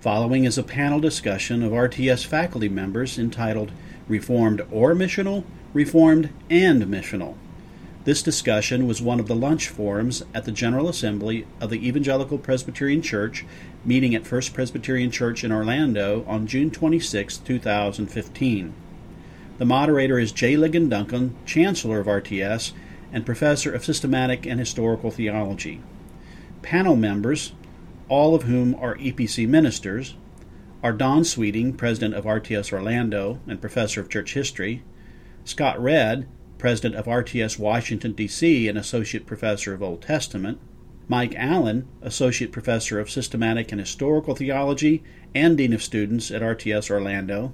[0.00, 3.70] Following is a panel discussion of RTS faculty members entitled
[4.08, 7.34] Reformed or Missional, Reformed and Missional.
[8.04, 12.38] This discussion was one of the lunch forums at the General Assembly of the Evangelical
[12.38, 13.44] Presbyterian Church
[13.84, 18.72] meeting at First Presbyterian Church in Orlando on June 26, 2015.
[19.58, 20.54] The moderator is J.
[20.54, 22.72] Ligon Duncan, Chancellor of RTS
[23.12, 25.82] and Professor of Systematic and Historical Theology.
[26.62, 27.52] Panel members,
[28.10, 30.16] all of whom are EPC ministers,
[30.82, 34.82] are Don Sweeting, President of RTS Orlando and Professor of Church History,
[35.44, 36.26] Scott Redd,
[36.58, 40.58] President of RTS Washington, D.C., and Associate Professor of Old Testament,
[41.08, 45.02] Mike Allen, Associate Professor of Systematic and Historical Theology
[45.34, 47.52] and Dean of Students at RTS Orlando,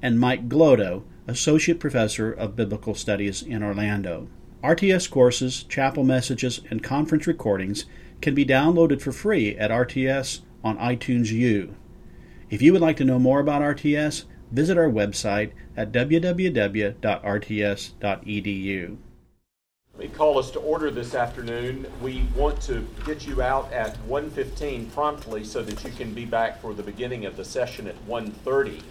[0.00, 4.28] and Mike Glodo, Associate Professor of Biblical Studies in Orlando.
[4.62, 7.86] RTS courses, chapel messages, and conference recordings
[8.20, 11.76] can be downloaded for free at RTS on iTunes U.
[12.50, 16.96] If you would like to know more about RTS, visit our website at www.rts.edu.
[19.98, 21.86] Me call us to order this afternoon.
[22.02, 26.60] We want to get you out at 1:15 promptly so that you can be back
[26.60, 28.82] for the beginning of the session at 1:30.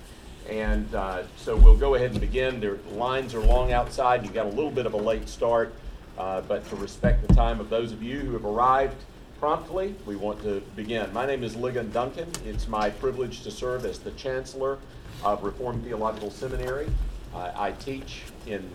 [0.49, 2.59] And uh, so we'll go ahead and begin.
[2.59, 4.23] The lines are long outside.
[4.23, 5.73] You've got a little bit of a late start,
[6.17, 8.97] uh, but to respect the time of those of you who have arrived
[9.39, 11.11] promptly, we want to begin.
[11.13, 12.31] My name is Ligon Duncan.
[12.45, 14.79] It's my privilege to serve as the Chancellor
[15.23, 16.87] of Reformed Theological Seminary.
[17.33, 18.67] Uh, I teach in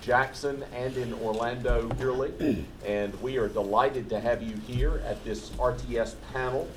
[0.00, 5.50] Jackson and in Orlando yearly, and we are delighted to have you here at this
[5.50, 6.68] RTS panel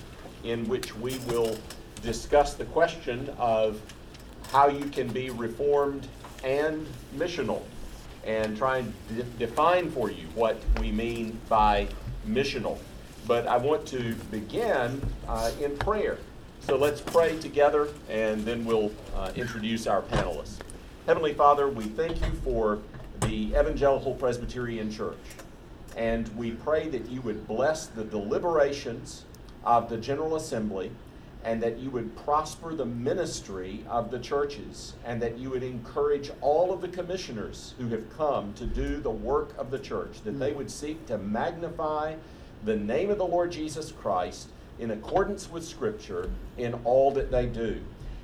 [0.44, 1.58] in which we will
[2.02, 3.80] discuss the question of
[4.52, 6.08] how you can be reformed
[6.44, 7.62] and missional
[8.26, 11.88] and try and de- define for you what we mean by
[12.28, 12.78] missional.
[13.28, 16.18] But I want to begin uh, in prayer.
[16.62, 20.60] So let's pray together and then we'll uh, introduce our panelists.
[21.06, 22.80] Heavenly Father, we thank you for
[23.22, 25.18] the Evangelical Presbyterian Church.
[25.98, 29.26] And we pray that you would bless the deliberations
[29.66, 30.92] of the General Assembly
[31.44, 36.30] and that you would prosper the ministry of the churches, and that you would encourage
[36.42, 40.40] all of the commissioners who have come to do the work of the church, that
[40.40, 42.16] they would seek to magnify
[42.64, 47.46] the name of the Lord Jesus Christ in accordance with Scripture in all that they
[47.46, 47.82] do.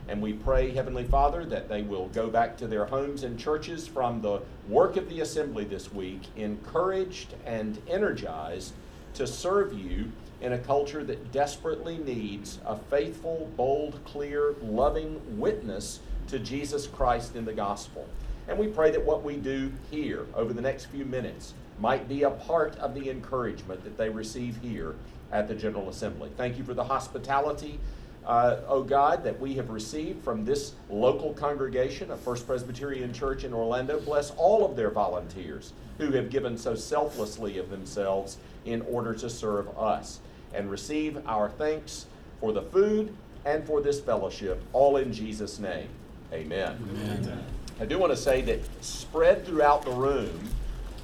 [0.08, 3.88] And we pray, Heavenly Father, that they will go back to their homes and churches
[3.88, 8.74] from the work of the assembly this week, encouraged and energized
[9.14, 10.12] to serve you
[10.42, 17.36] in a culture that desperately needs a faithful, bold, clear, loving witness to Jesus Christ
[17.36, 18.08] in the gospel.
[18.50, 22.24] And we pray that what we do here over the next few minutes might be
[22.24, 24.96] a part of the encouragement that they receive here
[25.34, 26.32] at the General Assembly.
[26.38, 27.78] Thank you for the hospitality,
[28.26, 33.44] uh, oh God, that we have received from this local congregation of First Presbyterian Church
[33.44, 34.00] in Orlando.
[34.00, 39.30] Bless all of their volunteers who have given so selflessly of themselves in order to
[39.30, 40.22] serve us
[40.54, 42.06] and receive our thanks
[42.40, 45.90] for the food and for this fellowship, all in Jesus' name.
[46.32, 46.78] Amen.
[46.96, 47.44] Amen.
[47.82, 50.48] I do want to say that spread throughout the room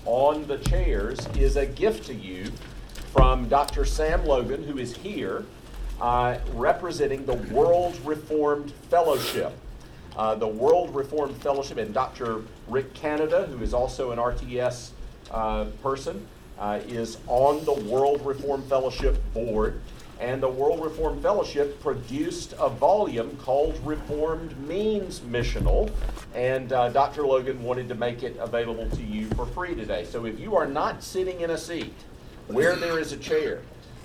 [0.06, 2.52] on the chairs is a gift to you
[3.12, 3.86] from Dr.
[3.86, 5.46] Sam Logan, who is here
[6.02, 9.54] uh, representing the World Reformed Fellowship.
[10.16, 12.42] Uh, the World Reformed Fellowship, and Dr.
[12.68, 14.92] Rick Canada, who is also an RTS
[15.32, 16.28] uh, person,
[16.58, 19.80] uh, is on the World Reformed Fellowship board.
[20.20, 25.90] And the World Reformed Fellowship produced a volume called Reformed Means Missional.
[26.36, 27.26] And uh, Dr.
[27.26, 30.04] Logan wanted to make it available to you for free today.
[30.04, 31.94] So if you are not sitting in a seat
[32.48, 33.62] where there is a chair,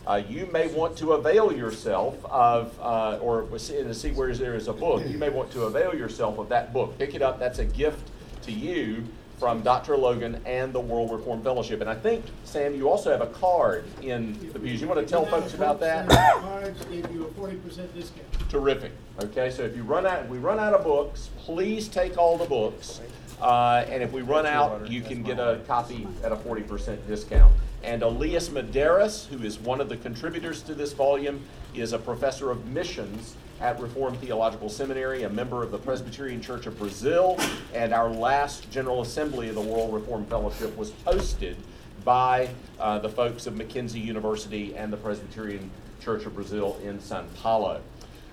[0.06, 4.54] uh, you may want to avail yourself of, uh, or in a seat where there
[4.54, 6.96] is a book, you may want to avail yourself of that book.
[6.96, 8.10] Pick it up, that's a gift
[8.42, 9.04] to you
[9.38, 9.96] from Dr.
[9.96, 11.80] Logan and the World Reform Fellowship.
[11.80, 14.80] And I think, Sam, you also have a card in the pews.
[14.80, 16.08] You want to tell folks about that?
[16.08, 18.26] Cards give you a forty percent discount.
[18.48, 18.92] Terrific.
[19.22, 22.38] Okay, so if you run out, if we run out of books, please take all
[22.38, 23.00] the books.
[23.40, 27.52] Uh, and if we run out, you can get a copy at a 40% discount.
[27.82, 31.42] And Elias Medeiros, who is one of the contributors to this volume,
[31.74, 33.34] is a professor of missions
[33.64, 37.38] at Reformed Theological Seminary, a member of the Presbyterian Church of Brazil,
[37.72, 41.56] and our last General Assembly of the World Reformed Fellowship was hosted
[42.04, 45.70] by uh, the folks of Mackenzie University and the Presbyterian
[46.02, 47.80] Church of Brazil in Sao Paulo.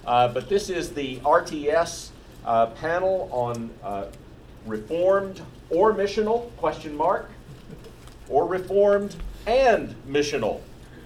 [0.06, 2.10] Uh, but this is the RTS
[2.44, 4.08] uh, panel on uh,
[4.66, 7.30] reformed or missional question mark
[8.28, 9.16] or reformed
[9.48, 10.60] and missional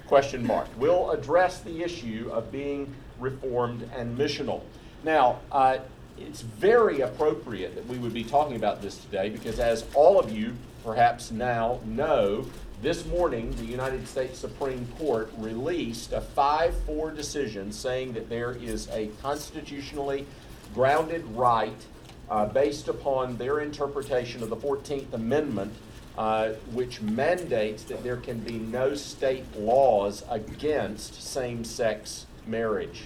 [0.07, 4.61] question mark we'll address the issue of being reformed, and missional.
[5.03, 5.77] Now, uh,
[6.17, 10.31] it's very appropriate that we would be talking about this today because, as all of
[10.31, 12.45] you perhaps now know,
[12.81, 18.51] this morning the United States Supreme Court released a 5 4 decision saying that there
[18.51, 20.25] is a constitutionally
[20.73, 21.85] grounded right
[22.29, 25.73] uh, based upon their interpretation of the 14th Amendment,
[26.17, 33.03] uh, which mandates that there can be no state laws against same sex marriage.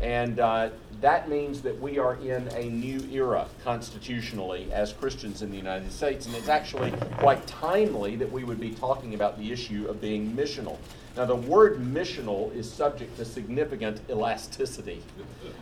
[0.00, 0.70] And uh,
[1.00, 5.92] that means that we are in a new era constitutionally as Christians in the United
[5.92, 6.26] States.
[6.26, 10.32] And it's actually quite timely that we would be talking about the issue of being
[10.36, 10.76] missional.
[11.16, 15.02] Now, the word missional is subject to significant elasticity.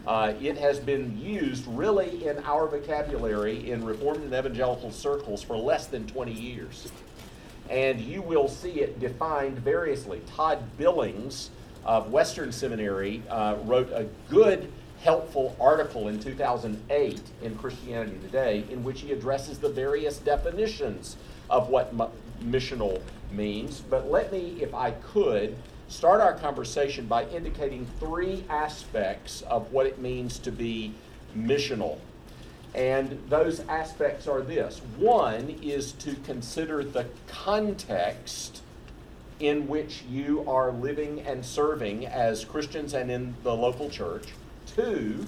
[0.06, 5.56] Uh, it has been used really in our vocabulary in Reformed and Evangelical circles for
[5.56, 6.92] less than 20 years.
[7.70, 10.20] And you will see it defined variously.
[10.34, 11.50] Todd Billings
[11.86, 18.82] of Western Seminary uh, wrote a good, helpful article in 2008 in Christianity Today in
[18.82, 21.16] which he addresses the various definitions
[21.48, 21.96] of what
[22.42, 23.00] missional
[23.30, 23.80] means.
[23.80, 25.56] But let me, if I could,
[25.88, 30.92] start our conversation by indicating three aspects of what it means to be
[31.36, 31.98] missional.
[32.74, 38.62] And those aspects are this one is to consider the context
[39.40, 44.28] in which you are living and serving as Christians and in the local church.
[44.66, 45.26] Two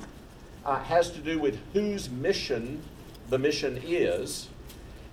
[0.64, 2.82] uh, has to do with whose mission
[3.28, 4.49] the mission is.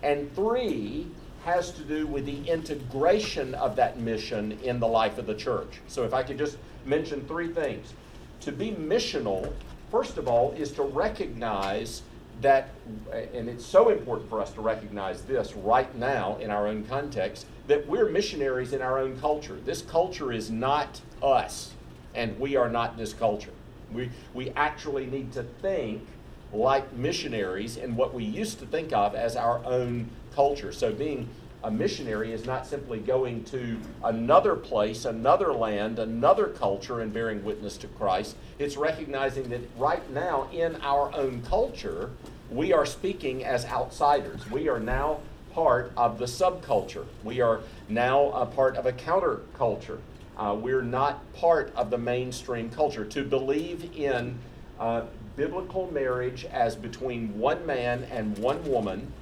[0.03, 1.07] And three
[1.43, 5.79] has to do with the integration of that mission in the life of the church.
[5.87, 7.93] So, if I could just mention three things.
[8.41, 9.51] To be missional,
[9.91, 12.03] first of all, is to recognize
[12.41, 12.69] that,
[13.11, 17.45] and it's so important for us to recognize this right now in our own context,
[17.67, 19.57] that we're missionaries in our own culture.
[19.65, 21.71] This culture is not us,
[22.13, 23.53] and we are not this culture.
[23.91, 26.05] We, we actually need to think
[26.53, 30.71] like missionaries in what we used to think of as our own culture.
[30.71, 31.29] So being
[31.63, 37.43] a missionary is not simply going to another place, another land, another culture and bearing
[37.43, 38.35] witness to Christ.
[38.59, 42.11] It's recognizing that right now in our own culture,
[42.51, 44.49] we are speaking as outsiders.
[44.51, 45.21] We are now
[45.55, 47.05] part of the subculture.
[47.23, 49.99] We are now a part of a counterculture.
[50.37, 53.05] Uh, we're not part of the mainstream culture.
[53.05, 54.37] To believe in
[54.77, 55.03] uh,
[55.37, 59.13] biblical marriage as between one man and one woman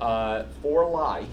[0.00, 1.28] uh, for life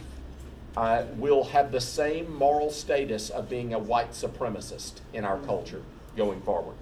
[0.78, 5.82] uh, will have the same moral status of being a white supremacist in our culture
[6.16, 6.76] going forward.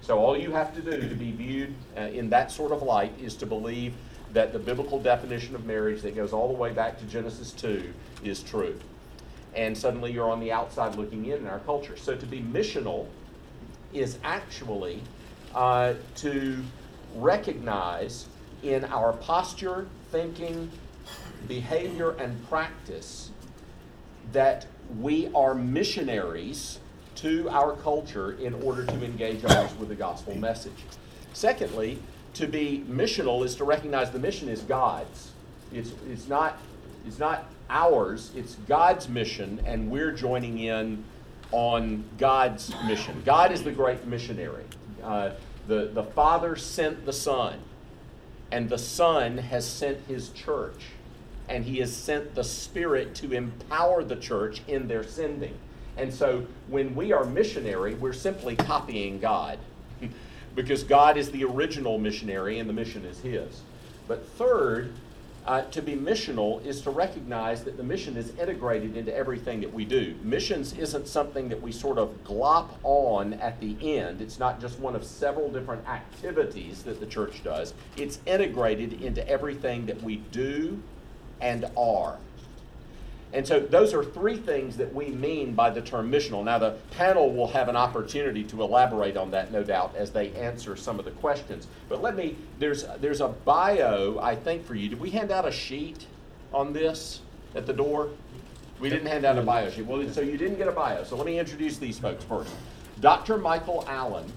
[0.00, 3.12] So, all you have to do to be viewed uh, in that sort of light
[3.20, 3.94] is to believe
[4.32, 7.92] that the biblical definition of marriage that goes all the way back to Genesis 2
[8.22, 8.78] is true.
[9.54, 11.96] And suddenly you're on the outside looking in in our culture.
[11.96, 13.08] So, to be missional
[13.92, 15.02] is actually
[15.54, 16.62] uh, to
[17.16, 18.26] recognize
[18.62, 20.70] in our posture, thinking,
[21.48, 23.30] behavior, and practice
[24.32, 24.66] that
[24.98, 26.78] we are missionaries
[27.16, 30.84] to our culture in order to engage others with the gospel message.
[31.32, 31.98] Secondly,
[32.34, 35.32] to be missional is to recognize the mission is God's.
[35.72, 36.58] It's, it's, not,
[37.06, 41.04] it's not ours, it's God's mission, and we're joining in
[41.52, 43.22] on God's mission.
[43.24, 44.64] God is the great missionary.
[45.02, 45.32] Uh,
[45.66, 47.58] the, the Father sent the Son,
[48.50, 50.86] and the Son has sent his church,
[51.48, 55.54] and he has sent the Spirit to empower the church in their sending.
[55.96, 59.58] And so when we are missionary, we're simply copying God
[60.54, 63.62] because God is the original missionary and the mission is his.
[64.08, 64.92] But third,
[65.46, 69.72] uh, to be missional is to recognize that the mission is integrated into everything that
[69.72, 70.14] we do.
[70.22, 74.20] Missions isn't something that we sort of glop on at the end.
[74.20, 77.72] It's not just one of several different activities that the church does.
[77.96, 80.82] It's integrated into everything that we do
[81.40, 82.18] and are.
[83.32, 86.42] And so those are three things that we mean by the term missional.
[86.42, 90.32] Now, the panel will have an opportunity to elaborate on that, no doubt, as they
[90.32, 91.68] answer some of the questions.
[91.88, 94.88] But let me, there's, there's a bio, I think, for you.
[94.88, 96.06] Did we hand out a sheet
[96.52, 97.20] on this
[97.54, 98.10] at the door?
[98.80, 99.86] We didn't hand out a bio sheet.
[99.86, 101.04] Well, so you didn't get a bio.
[101.04, 102.52] So let me introduce these folks first.
[103.00, 103.38] Dr.
[103.38, 104.32] Michael Allen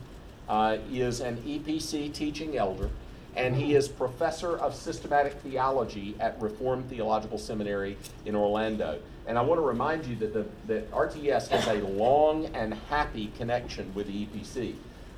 [0.47, 2.89] uh, is an EPC teaching elder
[3.36, 9.00] and he is professor of systematic theology at Reformed Theological Seminary in Orlando.
[9.25, 13.32] And I want to remind you that, the, that RTS has a long and happy
[13.38, 14.75] connection with the EPC.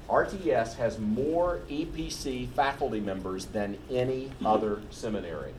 [0.09, 5.51] RTS has more EPC faculty members than any other seminary.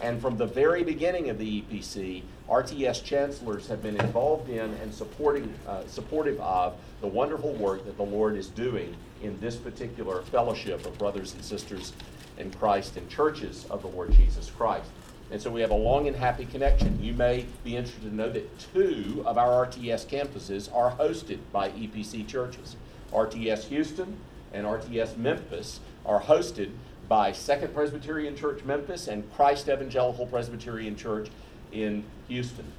[0.00, 4.92] And from the very beginning of the EPC, RTS chancellors have been involved in and
[4.92, 10.22] supporting, uh, supportive of the wonderful work that the Lord is doing in this particular
[10.22, 11.92] fellowship of brothers and sisters
[12.38, 14.88] in Christ and churches of the Lord Jesus Christ.
[15.30, 17.02] And so we have a long and happy connection.
[17.02, 21.70] You may be interested to know that two of our RTS campuses are hosted by
[21.70, 22.76] EPC churches.
[23.12, 24.16] RTS Houston
[24.52, 26.70] and RTS Memphis are hosted
[27.08, 31.30] by Second Presbyterian Church Memphis and Christ Evangelical Presbyterian Church
[31.72, 32.70] in Houston.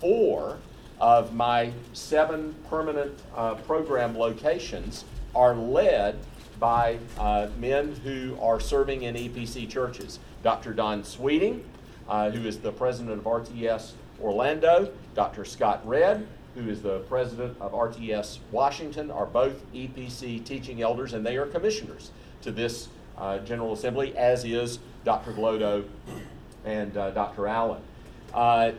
[0.00, 0.58] Four
[1.00, 5.04] of my seven permanent uh, program locations
[5.38, 6.18] are led
[6.58, 10.18] by uh, men who are serving in EPC churches.
[10.42, 10.74] Dr.
[10.74, 11.64] Don Sweeting,
[12.08, 15.44] uh, who is the president of RTS Orlando, Dr.
[15.44, 16.26] Scott Redd,
[16.56, 21.46] who is the president of RTS Washington, are both EPC teaching elders, and they are
[21.46, 22.10] commissioners
[22.42, 25.32] to this uh, General Assembly, as is Dr.
[25.32, 25.84] Glodo
[26.64, 27.46] and uh, Dr.
[27.46, 27.80] Allen.
[28.34, 28.72] Uh,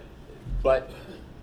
[0.62, 0.92] but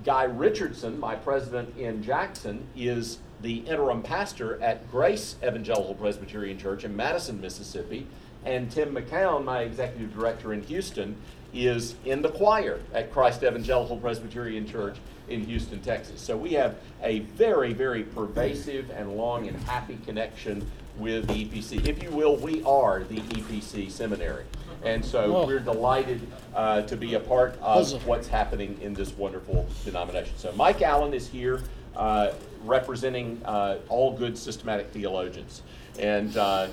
[0.05, 6.85] Guy Richardson, my president in Jackson, is the interim pastor at Grace Evangelical Presbyterian Church
[6.85, 8.07] in Madison, Mississippi.
[8.45, 11.17] And Tim McCown, my executive director in Houston,
[11.53, 14.97] is in the choir at Christ Evangelical Presbyterian Church
[15.29, 16.21] in Houston, Texas.
[16.21, 21.87] So we have a very, very pervasive and long and happy connection with the EPC.
[21.87, 24.45] If you will, we are the EPC seminary.
[24.85, 26.21] And so we're delighted
[26.55, 30.35] uh, to be a part of what's happening in this wonderful denomination.
[30.37, 31.63] So Mike Allen is here
[31.97, 32.33] uh,
[32.67, 35.63] representing uh, all good systematic theologians.
[35.99, 36.69] And uh,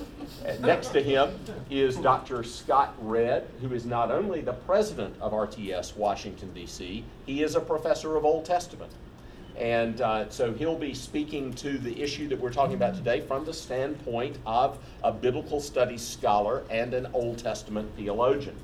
[0.60, 1.38] next to him
[1.70, 2.42] is Dr.
[2.44, 7.60] Scott Redd, who is not only the president of RTS Washington, D.C., he is a
[7.60, 8.92] professor of Old Testament.
[9.56, 13.44] And uh, so he'll be speaking to the issue that we're talking about today from
[13.44, 18.56] the standpoint of a biblical studies scholar and an Old Testament theologian.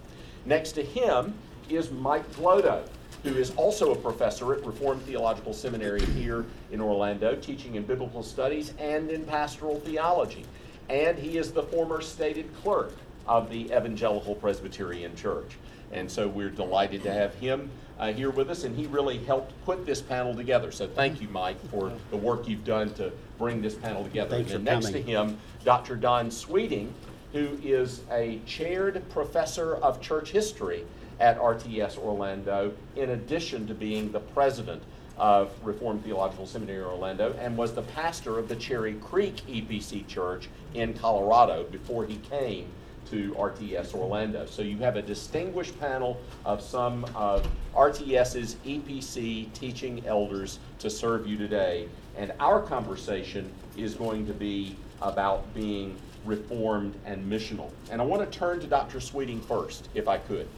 [0.45, 1.35] Next to him
[1.69, 2.83] is Mike Glodo,
[3.23, 8.23] who is also a professor at Reformed Theological Seminary here in Orlando, teaching in biblical
[8.23, 10.45] studies and in pastoral theology.
[10.89, 12.93] And he is the former stated clerk
[13.27, 15.57] of the Evangelical Presbyterian Church.
[15.93, 19.53] And so we're delighted to have him uh, here with us, and he really helped
[19.65, 20.73] put this panel together.
[20.73, 24.37] So thank you, Mike, for the work you've done to bring this panel together.
[24.37, 25.05] Thanks and next coming.
[25.05, 25.97] to him, Dr.
[25.97, 26.95] Don Sweeting,
[27.33, 30.85] who is a chaired professor of church history
[31.21, 34.83] at RTS Orlando, in addition to being the president
[35.17, 40.49] of Reformed Theological Seminary Orlando, and was the pastor of the Cherry Creek EPC Church
[40.75, 42.67] in Colorado before he came
[43.11, 44.47] to RTS Orlando.
[44.47, 51.27] So you have a distinguished panel of some of RTS's EPC teaching elders to serve
[51.27, 51.89] you today.
[52.17, 57.71] And our conversation is going to be about being reformed and missional.
[57.91, 59.01] And I want to turn to Dr.
[59.01, 60.49] Sweeting first, if I could.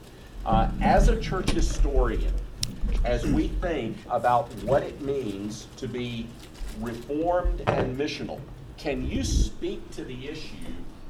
[0.44, 2.32] Uh, as a church historian,
[3.04, 6.26] as we think about what it means to be
[6.80, 8.40] reformed and missional,
[8.76, 10.56] can you speak to the issue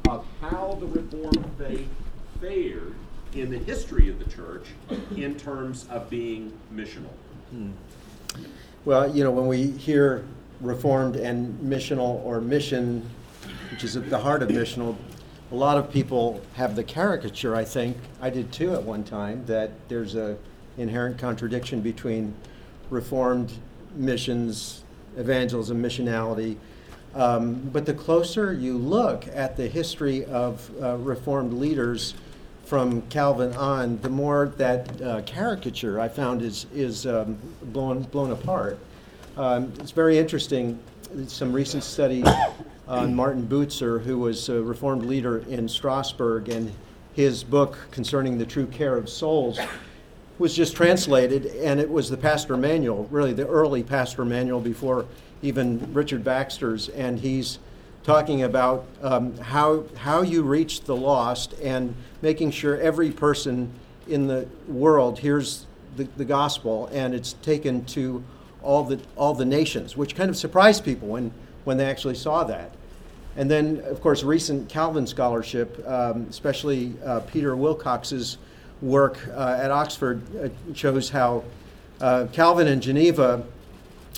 [0.09, 1.89] of how the Reformed faith
[2.41, 2.95] fared
[3.35, 4.67] in the history of the church
[5.17, 7.13] in terms of being missional?
[8.85, 10.25] Well, you know, when we hear
[10.61, 13.09] reformed and missional or mission,
[13.71, 14.97] which is at the heart of missional,
[15.53, 19.45] a lot of people have the caricature, I think, I did too at one time,
[19.45, 20.39] that there's a
[20.79, 22.35] inherent contradiction between
[22.89, 23.53] reformed
[23.95, 24.83] missions,
[25.19, 26.57] evangelism, missionality.
[27.15, 32.15] Um, but the closer you look at the history of uh, reformed leaders
[32.65, 38.31] from Calvin on, the more that uh, caricature I found is is um, blown blown
[38.31, 38.79] apart.
[39.37, 40.79] Um, it's very interesting.
[41.27, 42.25] Some recent study
[42.89, 46.73] on Martin Butzer, who was a reformed leader in Strasbourg, and
[47.15, 49.59] his book concerning the true care of souls
[50.39, 55.07] was just translated, and it was the pastor manual, really the early pastor manual before
[55.43, 57.59] even Richard Baxter's, and he's
[58.03, 63.71] talking about um, how how you reach the lost and making sure every person
[64.09, 68.25] in the world hears the, the gospel and it's taken to
[68.63, 71.33] all the all the nations, which kind of surprised people when
[71.65, 72.71] when they actually saw that.
[73.37, 78.39] And then, of course, recent Calvin scholarship, um, especially uh, Peter Wilcox's
[78.83, 81.45] work uh, at Oxford, uh, shows how
[82.01, 83.45] uh, Calvin in Geneva,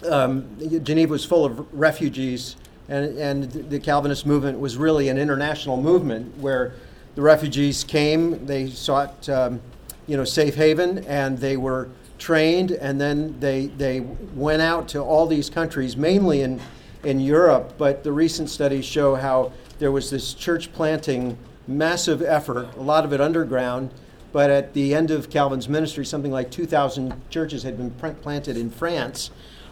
[0.09, 0.47] um,
[0.83, 2.57] Geneva was full of refugees,
[2.89, 6.75] and, and the Calvinist movement was really an international movement where
[7.15, 9.61] the refugees came, they sought, um,
[10.07, 14.01] you know, safe haven, and they were trained, and then they they
[14.35, 16.61] went out to all these countries, mainly in
[17.05, 17.75] in Europe.
[17.79, 23.05] But the recent studies show how there was this church planting massive effort, a lot
[23.05, 23.91] of it underground.
[24.33, 28.71] But at the end of Calvin's ministry, something like 2,000 churches had been planted in
[28.71, 29.31] France.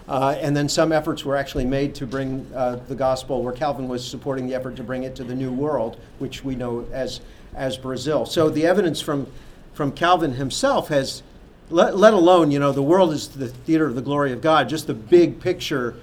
[0.09, 3.89] Uh, and then some efforts were actually made to bring uh, the gospel, where Calvin
[3.89, 7.21] was supporting the effort to bring it to the New World, which we know as,
[7.55, 8.27] as Brazil.
[8.27, 9.27] So the evidence from,
[9.75, 11.23] from Calvin himself has,
[11.71, 14.69] let, let alone, you know, the world is the theater of the glory of God,
[14.69, 15.97] just the big picture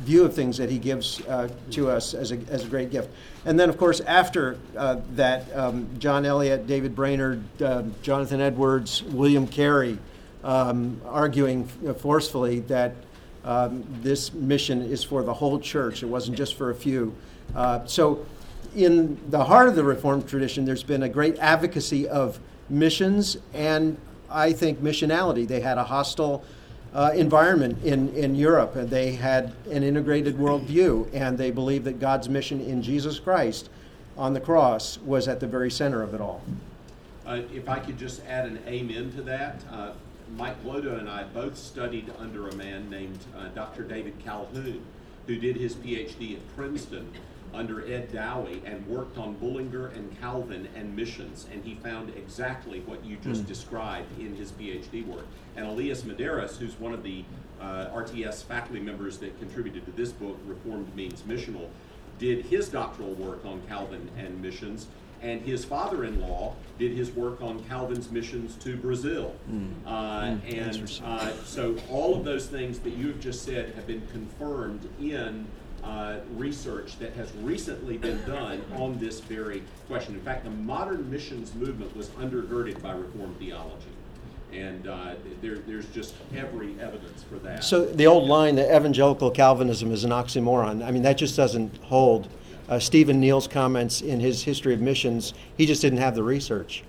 [0.00, 3.10] view of things that he gives uh, to us as a, as a great gift.
[3.44, 9.02] And then, of course, after uh, that, um, John Eliot, David Brainerd, uh, Jonathan Edwards,
[9.02, 9.98] William Carey,
[10.44, 12.94] um, arguing forcefully that
[13.44, 16.02] um, this mission is for the whole church.
[16.02, 17.14] It wasn't just for a few.
[17.54, 18.24] Uh, so,
[18.76, 23.96] in the heart of the Reformed tradition, there's been a great advocacy of missions and
[24.30, 25.48] I think missionality.
[25.48, 26.44] They had a hostile
[26.94, 32.28] uh, environment in, in Europe, they had an integrated worldview, and they believed that God's
[32.28, 33.68] mission in Jesus Christ
[34.16, 36.42] on the cross was at the very center of it all.
[37.26, 39.92] Uh, if I could just add an amen to that, uh,
[40.36, 43.82] Mike Glodo and I both studied under a man named uh, Dr.
[43.82, 44.82] David Calhoun,
[45.26, 47.12] who did his PhD at Princeton
[47.54, 52.80] under Ed Dowey and worked on Bullinger and Calvin and missions, and he found exactly
[52.80, 53.46] what you just mm.
[53.46, 55.26] described in his PhD work.
[55.56, 57.24] And Elias Medeiros, who's one of the
[57.60, 61.68] uh, RTS faculty members that contributed to this book, Reformed Means Missional,
[62.18, 64.88] did his doctoral work on Calvin and missions
[65.22, 69.34] and his father-in-law did his work on Calvin's missions to Brazil.
[69.50, 69.72] Mm.
[69.84, 73.86] Uh, mm, and uh, so all of those things that you have just said have
[73.86, 75.46] been confirmed in
[75.88, 80.14] uh, research that has recently been done on this very question.
[80.14, 83.86] In fact, the modern missions movement was undergirded by Reformed theology.
[84.52, 87.64] And uh, there, there's just every evidence for that.
[87.64, 91.76] So the old line that evangelical Calvinism is an oxymoron, I mean, that just doesn't
[91.78, 92.28] hold
[92.68, 96.84] uh, Stephen Neill's comments in his history of missions, he just didn't have the research.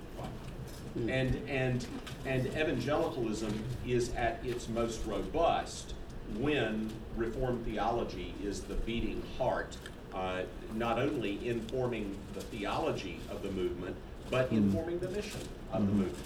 [1.08, 1.86] And, and,
[2.26, 5.94] and evangelicalism is at its most robust
[6.38, 9.76] when Reformed theology is the beating heart,
[10.14, 10.44] uh,
[10.76, 13.96] not only informing the theology of the movement,
[14.30, 14.58] but mm-hmm.
[14.58, 15.42] informing the mission
[15.72, 15.88] of mm-hmm.
[15.88, 16.26] the movement.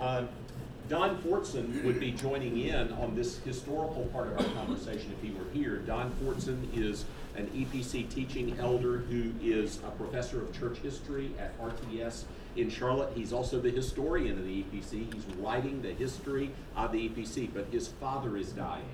[0.00, 0.22] Uh,
[0.88, 5.34] Don Fortson would be joining in on this historical part of our conversation if he
[5.34, 5.78] were here.
[5.78, 11.58] Don Fortson is an EPC teaching elder who is a professor of church history at
[11.58, 12.24] RTS
[12.56, 13.12] in Charlotte.
[13.14, 15.12] He's also the historian of the EPC.
[15.12, 18.84] He's writing the history of the EPC, but his father is dying.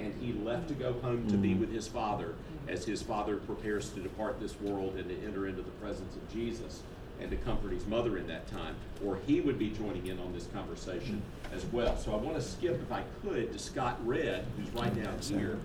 [0.00, 1.60] And he left to go home to be mm.
[1.60, 2.34] with his father
[2.68, 6.32] as his father prepares to depart this world and to enter into the presence of
[6.32, 6.82] Jesus
[7.20, 8.74] and to comfort his mother in that time.
[9.04, 11.96] Or he would be joining in on this conversation as well.
[11.98, 15.58] So I want to skip, if I could, to Scott Redd, who's right down here.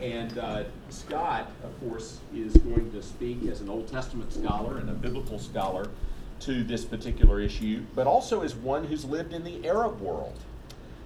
[0.00, 4.88] And uh, Scott, of course, is going to speak as an Old Testament scholar and
[4.88, 5.90] a biblical scholar
[6.40, 10.38] to this particular issue, but also as one who's lived in the Arab world.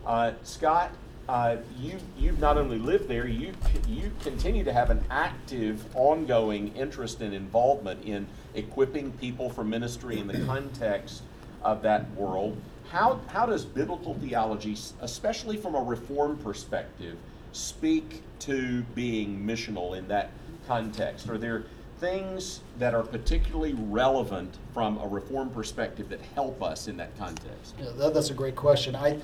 [0.07, 0.91] Uh, Scott,
[1.29, 3.53] uh, you you've not only lived there, you
[3.87, 10.19] you continue to have an active, ongoing interest and involvement in equipping people for ministry
[10.19, 11.23] in the context
[11.63, 12.57] of that world.
[12.91, 17.19] How how does biblical theology, especially from a reform perspective,
[17.53, 20.31] speak to being missional in that
[20.67, 21.29] context?
[21.29, 21.65] Are there
[22.01, 27.75] things that are particularly relevant from a reform perspective that help us in that context?
[27.79, 28.95] Yeah, that, that's a great question.
[28.95, 29.19] I,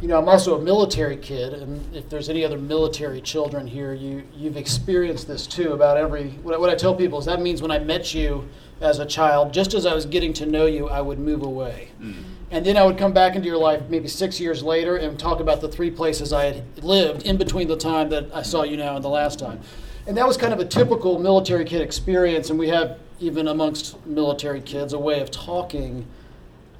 [0.00, 3.92] you know, I'm also a military kid, and if there's any other military children here,
[3.92, 5.72] you you've experienced this too.
[5.72, 8.48] About every what, what I tell people is that means when I met you
[8.80, 11.88] as a child, just as I was getting to know you, I would move away.
[12.00, 12.22] Mm-hmm.
[12.50, 15.40] And then I would come back into your life maybe six years later and talk
[15.40, 18.76] about the three places I had lived in between the time that I saw you
[18.76, 19.60] now and the last time.
[20.06, 22.48] And that was kind of a typical military kid experience.
[22.48, 26.06] And we have, even amongst military kids, a way of talking,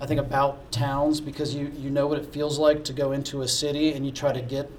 [0.01, 3.43] I think, about towns because you, you know what it feels like to go into
[3.43, 4.71] a city and you try to get,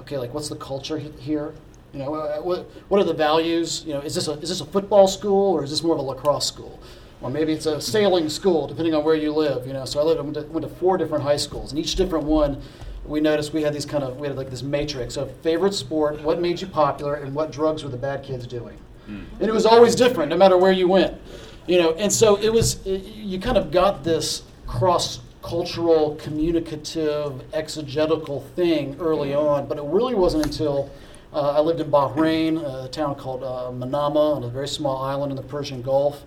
[0.00, 1.54] okay, like what's the culture here?
[1.92, 2.10] You know,
[2.42, 3.84] what, what are the values?
[3.86, 6.00] You know, is this, a, is this a football school or is this more of
[6.00, 6.78] a lacrosse school?
[7.20, 9.66] or maybe it's a sailing school, depending on where you live.
[9.66, 11.96] You know, so I lived, went to, went to four different high schools, and each
[11.96, 12.60] different one,
[13.04, 16.20] we noticed we had these kind of we had like this matrix of favorite sport,
[16.22, 18.78] what made you popular, and what drugs were the bad kids doing.
[19.08, 19.24] Mm.
[19.40, 21.18] And it was always different, no matter where you went.
[21.66, 22.84] You know, and so it was.
[22.86, 30.14] You kind of got this cross cultural, communicative, exegetical thing early on, but it really
[30.14, 30.90] wasn't until
[31.32, 35.32] uh, I lived in Bahrain, a town called uh, Manama, on a very small island
[35.32, 36.22] in the Persian Gulf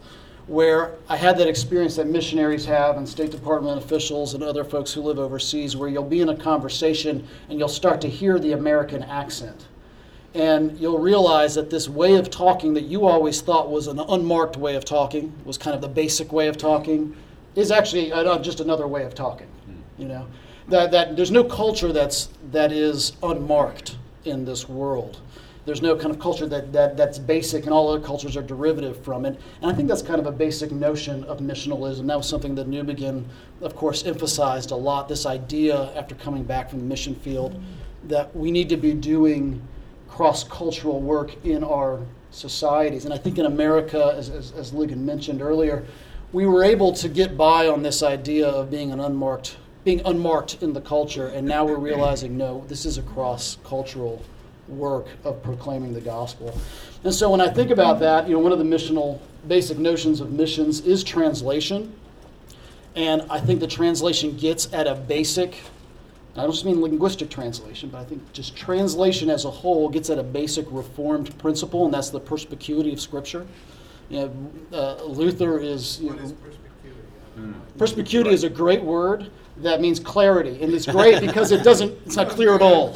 [0.47, 4.91] where I had that experience that missionaries have and State Department officials and other folks
[4.91, 8.51] who live overseas, where you'll be in a conversation and you'll start to hear the
[8.51, 9.67] American accent.
[10.33, 14.57] And you'll realize that this way of talking that you always thought was an unmarked
[14.57, 17.15] way of talking, was kind of the basic way of talking,
[17.55, 19.47] is actually uh, just another way of talking,
[19.97, 20.27] you know?
[20.71, 25.21] that, that there's no culture that's that is unmarked in this world.
[25.63, 29.03] There's no kind of culture that, that that's basic, and all other cultures are derivative
[29.03, 29.39] from it.
[29.61, 32.07] And I think that's kind of a basic notion of missionalism.
[32.07, 33.25] That was something that Newbigin,
[33.61, 35.07] of course, emphasized a lot.
[35.07, 37.61] This idea after coming back from the mission field
[38.05, 39.61] that we need to be doing
[40.09, 41.99] cross-cultural work in our
[42.31, 43.05] societies.
[43.05, 45.85] And I think in America, as, as, as Ligon mentioned earlier,
[46.33, 50.61] we were able to get by on this idea of being an unmarked being unmarked
[50.61, 54.23] in the culture and now we're realizing no this is a cross cultural
[54.67, 56.57] work of proclaiming the gospel
[57.03, 60.21] and so when i think about that you know one of the missional basic notions
[60.21, 61.93] of missions is translation
[62.95, 65.55] and i think the translation gets at a basic
[66.33, 70.09] I don't just mean linguistic translation, but I think just translation as a whole gets
[70.09, 73.45] at a basic reformed principle, and that's the perspicuity of Scripture.
[74.11, 74.19] You
[74.71, 76.01] know, uh, Luther is.
[76.01, 81.63] You know, perspicuity is a great word that means clarity, and it's great because it
[81.63, 81.91] doesn't.
[82.05, 82.93] It's not clear at all.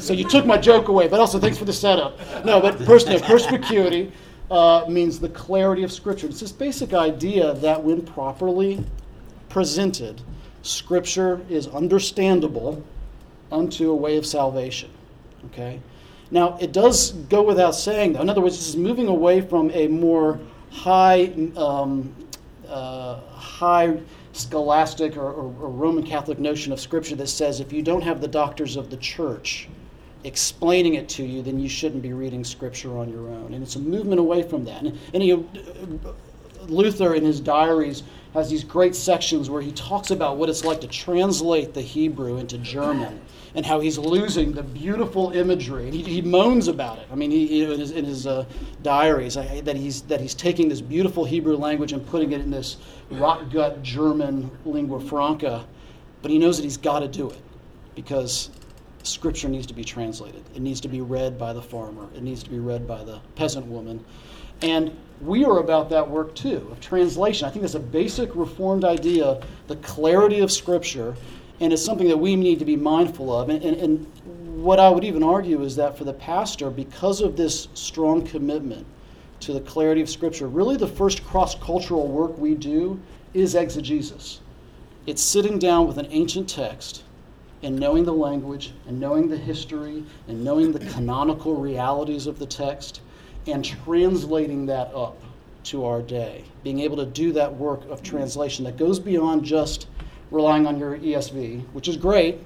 [0.00, 2.18] So you took my joke away, but also thanks for the setup.
[2.44, 4.10] No, but pers- no, perspicuity
[4.50, 6.26] uh, means the clarity of Scripture.
[6.26, 8.84] It's this basic idea that when properly
[9.48, 10.20] presented
[10.62, 12.82] Scripture is understandable
[13.52, 14.90] unto a way of salvation.
[15.46, 15.80] Okay?
[16.34, 18.20] Now, it does go without saying, though.
[18.20, 22.12] In other words, this is moving away from a more high, um,
[22.68, 24.00] uh, high
[24.32, 28.20] scholastic or, or, or Roman Catholic notion of Scripture that says if you don't have
[28.20, 29.68] the doctors of the church
[30.24, 33.54] explaining it to you, then you shouldn't be reading Scripture on your own.
[33.54, 34.82] And it's a movement away from that.
[34.82, 35.34] And, and he,
[36.62, 40.80] Luther, in his diaries, has these great sections where he talks about what it's like
[40.80, 43.20] to translate the Hebrew into German
[43.54, 45.84] and how he's losing the beautiful imagery.
[45.84, 47.06] And he, he moans about it.
[47.10, 48.44] I mean, he, in his, in his uh,
[48.82, 52.50] diaries, I, that, he's, that he's taking this beautiful Hebrew language and putting it in
[52.50, 52.78] this
[53.10, 55.66] rock gut German lingua franca.
[56.22, 57.40] But he knows that he's got to do it
[57.94, 58.50] because
[59.04, 60.42] Scripture needs to be translated.
[60.54, 63.20] It needs to be read by the farmer, it needs to be read by the
[63.36, 64.04] peasant woman.
[64.62, 67.46] And we are about that work too, of translation.
[67.46, 71.14] I think that's a basic Reformed idea, the clarity of Scripture,
[71.60, 73.48] and it's something that we need to be mindful of.
[73.48, 74.06] And, and, and,
[74.64, 78.86] what I would even argue is that for the pastor, because of this strong commitment
[79.40, 82.98] to the clarity of Scripture, really the first cross cultural work we do
[83.34, 84.40] is exegesis.
[85.06, 87.02] It's sitting down with an ancient text
[87.62, 92.46] and knowing the language and knowing the history and knowing the canonical realities of the
[92.46, 93.02] text
[93.46, 95.20] and translating that up
[95.64, 96.44] to our day.
[96.62, 99.88] Being able to do that work of translation that goes beyond just
[100.34, 102.38] relying on your ESV, which is great,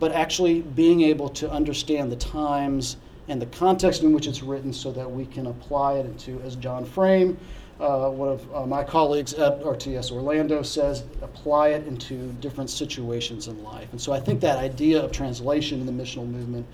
[0.00, 2.96] but actually being able to understand the times
[3.28, 6.56] and the context in which it's written so that we can apply it into, as
[6.56, 7.38] John Frame,
[7.78, 13.46] uh, one of uh, my colleagues at RTS Orlando says, apply it into different situations
[13.46, 13.88] in life.
[13.92, 16.66] And so I think that idea of translation in the missional movement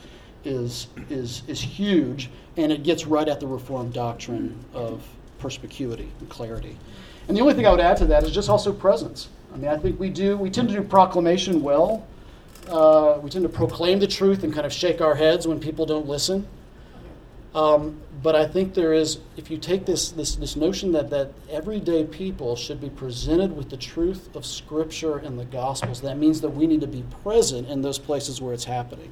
[0.44, 5.06] is, is, is huge, and it gets right at the Reformed doctrine of
[5.38, 6.76] perspicuity and clarity.
[7.28, 9.28] And the only thing I would add to that is just also presence.
[9.52, 12.06] I mean, I think we do, we tend to do proclamation well.
[12.68, 15.87] Uh, we tend to proclaim the truth and kind of shake our heads when people
[15.87, 16.46] don't listen.
[17.54, 21.32] Um, but I think there is, if you take this, this, this notion that, that
[21.50, 26.40] everyday people should be presented with the truth of Scripture and the Gospels, that means
[26.42, 29.11] that we need to be present in those places where it's happening.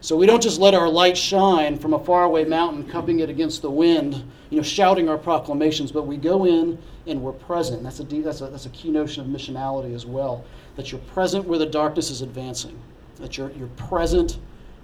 [0.00, 3.62] So we don't just let our light shine from a faraway mountain, cupping it against
[3.62, 7.82] the wind, you know, shouting our proclamations, but we go in and we're present.
[7.82, 10.44] That's a, that's a, that's a key notion of missionality as well,
[10.76, 12.80] that you're present where the darkness is advancing,
[13.16, 14.38] that you're, you're present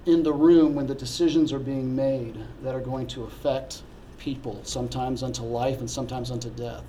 [0.06, 3.82] in the room when the decisions are being made that are going to affect
[4.18, 6.84] people, sometimes unto life and sometimes unto death.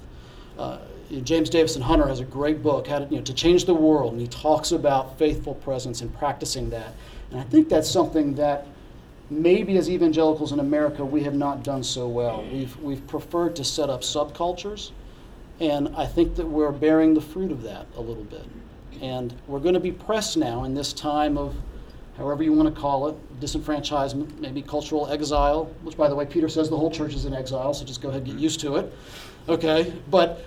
[0.58, 0.80] Uh,
[1.24, 4.14] James Davison Hunter has a great book, How to, you know, to Change the World,
[4.14, 6.94] and he talks about faithful presence and practicing that.
[7.36, 8.66] And I think that's something that
[9.30, 12.46] maybe as evangelicals in America we have not done so well.
[12.50, 14.92] We've, we've preferred to set up subcultures,
[15.60, 18.46] and I think that we're bearing the fruit of that a little bit.
[19.02, 21.54] And we're going to be pressed now in this time of,
[22.18, 26.48] however you want to call it, disenfranchisement, maybe cultural exile, which, by the way, Peter
[26.48, 28.78] says the whole church is in exile, so just go ahead and get used to
[28.78, 28.94] it.
[29.50, 29.92] Okay?
[30.10, 30.46] But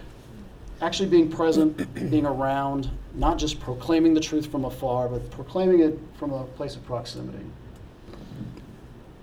[0.81, 5.99] actually being present, being around, not just proclaiming the truth from afar, but proclaiming it
[6.19, 7.45] from a place of proximity.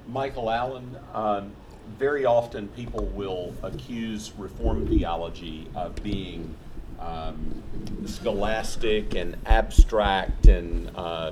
[0.08, 1.51] Michael Allen, um,
[1.97, 6.53] very often people will accuse Reformed theology of being
[6.99, 7.63] um,
[8.05, 11.31] scholastic and abstract and uh,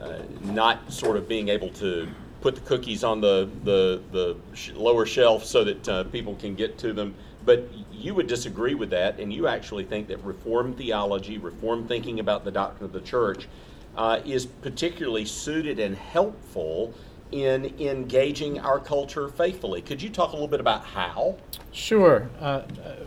[0.00, 2.08] uh, not sort of being able to
[2.40, 6.56] put the cookies on the, the, the sh- lower shelf so that uh, people can
[6.56, 7.14] get to them.
[7.44, 12.20] But you would disagree with that, and you actually think that Reformed theology, Reformed thinking
[12.20, 13.48] about the doctrine of the church,
[13.96, 16.94] uh, is particularly suited and helpful
[17.32, 19.80] in engaging our culture faithfully.
[19.80, 21.36] Could you talk a little bit about how?
[21.72, 22.28] Sure.
[22.38, 22.64] Uh, uh,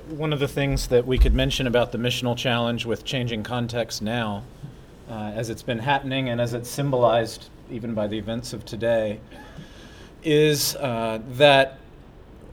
[0.10, 4.02] one of the things that we could mention about the missional challenge with changing context
[4.02, 4.44] now,
[5.10, 9.20] uh, as it's been happening and as it's symbolized even by the events of today,
[10.24, 11.78] is uh, that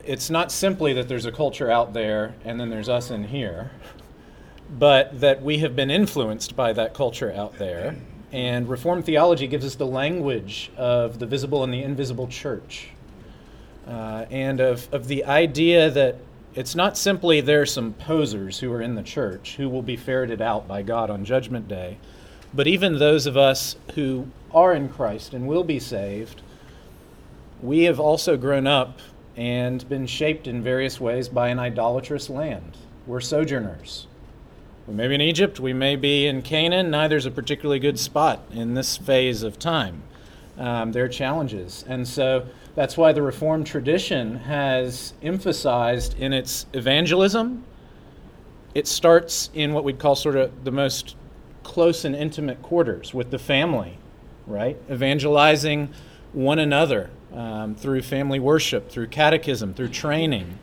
[0.04, 3.70] it's not simply that there's a culture out there and then there's us in here,
[4.78, 7.96] but that we have been influenced by that culture out there.
[8.32, 12.88] And Reformed theology gives us the language of the visible and the invisible church,
[13.86, 16.16] uh, and of, of the idea that
[16.54, 19.96] it's not simply there are some posers who are in the church who will be
[19.96, 21.98] ferreted out by God on Judgment Day,
[22.54, 26.42] but even those of us who are in Christ and will be saved,
[27.62, 28.98] we have also grown up
[29.36, 32.76] and been shaped in various ways by an idolatrous land.
[33.06, 34.06] We're sojourners.
[34.86, 36.90] We may be in Egypt, we may be in Canaan.
[36.90, 40.02] Neither's a particularly good spot in this phase of time.
[40.58, 41.84] Um, there are challenges.
[41.88, 47.64] And so that's why the Reformed tradition has emphasized in its evangelism.
[48.74, 51.14] It starts in what we'd call sort of the most
[51.62, 53.98] close and intimate quarters with the family,
[54.46, 54.76] right?
[54.90, 55.90] Evangelizing
[56.32, 60.58] one another um, through family worship, through catechism, through training.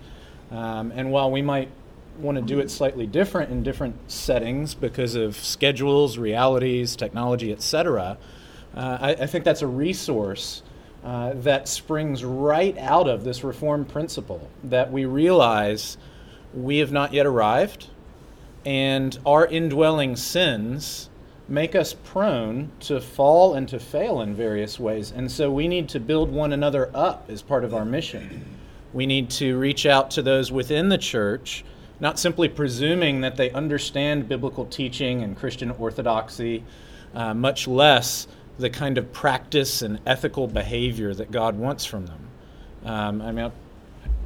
[0.52, 1.70] Um, and while we might
[2.18, 8.18] want to do it slightly different in different settings because of schedules, realities, technology, etc.,
[8.76, 10.62] uh, I, I, think that's a resource
[11.04, 15.98] uh, that springs right out of this reform principle that we realize
[16.54, 17.88] we have not yet arrived,
[18.66, 21.09] and our indwelling sins
[21.50, 25.12] make us prone to fall and to fail in various ways.
[25.16, 28.46] And so we need to build one another up as part of our mission.
[28.94, 31.64] We need to reach out to those within the church
[32.00, 36.64] not simply presuming that they understand biblical teaching and Christian orthodoxy,
[37.14, 42.28] uh, much less the kind of practice and ethical behavior that God wants from them.
[42.86, 43.52] Um, I mean,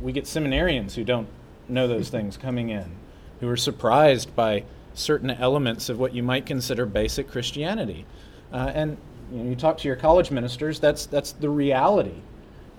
[0.01, 1.27] we get seminarians who don't
[1.67, 2.91] know those things coming in,
[3.39, 8.05] who are surprised by certain elements of what you might consider basic Christianity.
[8.51, 8.97] Uh, and
[9.31, 12.21] you, know, you talk to your college ministers, that's, that's the reality.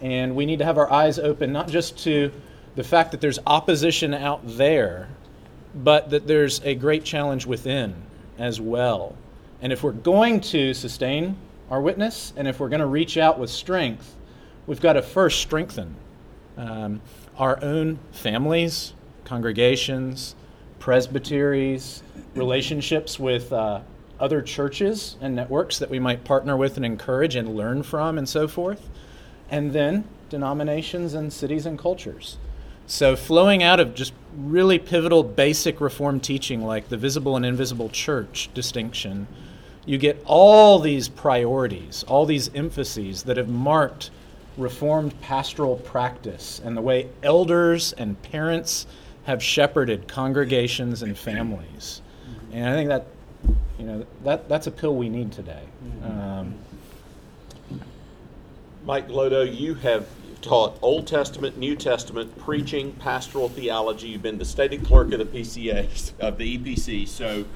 [0.00, 2.30] And we need to have our eyes open not just to
[2.76, 5.08] the fact that there's opposition out there,
[5.74, 7.94] but that there's a great challenge within
[8.38, 9.16] as well.
[9.60, 11.36] And if we're going to sustain
[11.70, 14.14] our witness and if we're going to reach out with strength,
[14.66, 15.94] we've got to first strengthen
[16.56, 17.00] um,
[17.38, 18.92] our own families,
[19.24, 20.34] congregations,
[20.84, 22.02] presbyteries,
[22.34, 23.80] relationships with uh,
[24.20, 28.28] other churches and networks that we might partner with and encourage and learn from and
[28.28, 28.90] so forth,
[29.48, 32.36] and then denominations and cities and cultures.
[32.86, 37.88] So, flowing out of just really pivotal basic Reformed teaching like the visible and invisible
[37.88, 39.26] church distinction,
[39.86, 44.10] you get all these priorities, all these emphases that have marked
[44.58, 48.86] Reformed pastoral practice and the way elders and parents
[49.24, 52.02] have shepherded congregations and families.
[52.52, 53.06] And I think that,
[53.78, 55.62] you know, that, that's a pill we need today.
[56.04, 56.54] Um,
[58.84, 60.06] Mike Glodo, you have
[60.42, 64.08] taught Old Testament, New Testament, preaching, pastoral theology.
[64.08, 67.08] You've been the stated clerk of the PCA of the EPC.
[67.08, 67.46] So,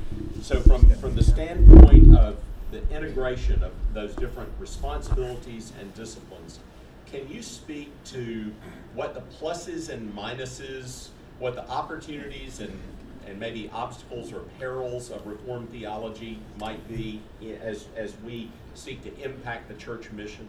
[0.40, 2.38] so from from the standpoint of
[2.70, 6.60] the integration of those different responsibilities and disciplines,
[7.06, 8.52] can you speak to
[8.94, 12.78] what the pluses and minuses, what the opportunities and
[13.26, 17.20] and maybe obstacles or perils of Reformed theology might be
[17.62, 20.48] as as we seek to impact the church mission?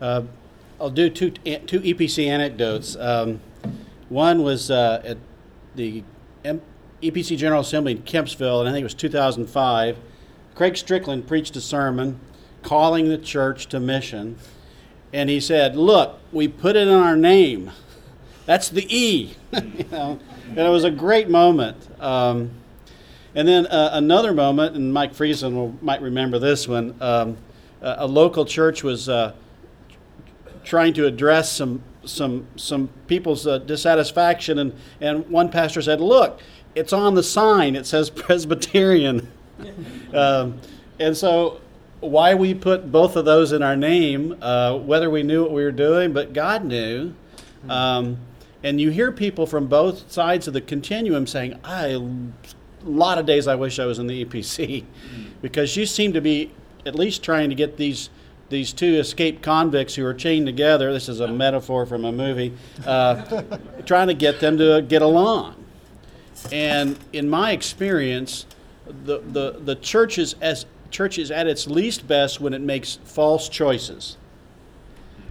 [0.00, 0.22] Uh,
[0.80, 2.96] I'll do two two EPC anecdotes.
[2.96, 3.40] Um,
[4.08, 5.18] one was uh, at
[5.76, 6.02] the
[6.44, 6.62] M-
[7.02, 9.98] EPC General Assembly in Kempsville, and I think it was 2005.
[10.54, 12.18] Craig Strickland preached a sermon
[12.62, 14.38] calling the church to mission,
[15.12, 17.70] and he said, "Look, we put it in our name.
[18.46, 21.76] That's the E." you know, and it was a great moment.
[22.00, 22.50] Um,
[23.34, 26.96] and then uh, another moment, and Mike Friesen will, might remember this one.
[27.00, 27.36] Um,
[27.82, 29.32] a local church was uh,
[30.64, 36.40] trying to address some some some people's uh, dissatisfaction, and and one pastor said, "Look,
[36.74, 37.76] it's on the sign.
[37.76, 39.30] It says Presbyterian,"
[40.14, 40.60] um,
[40.98, 41.60] and so
[42.00, 45.62] why we put both of those in our name, uh, whether we knew what we
[45.62, 47.14] were doing, but God knew.
[47.68, 48.16] Um,
[48.62, 51.98] and you hear people from both sides of the continuum saying, "I."
[52.82, 54.84] A lot of days I wish I was in the EPC
[55.42, 56.50] because you seem to be
[56.86, 58.08] at least trying to get these
[58.50, 60.92] these two escaped convicts who are chained together.
[60.92, 62.52] This is a metaphor from a movie,
[62.84, 63.42] uh,
[63.86, 65.64] trying to get them to get along.
[66.52, 68.46] And in my experience,
[69.04, 73.48] the, the, the churches, as church is at its least best when it makes false
[73.48, 74.16] choices.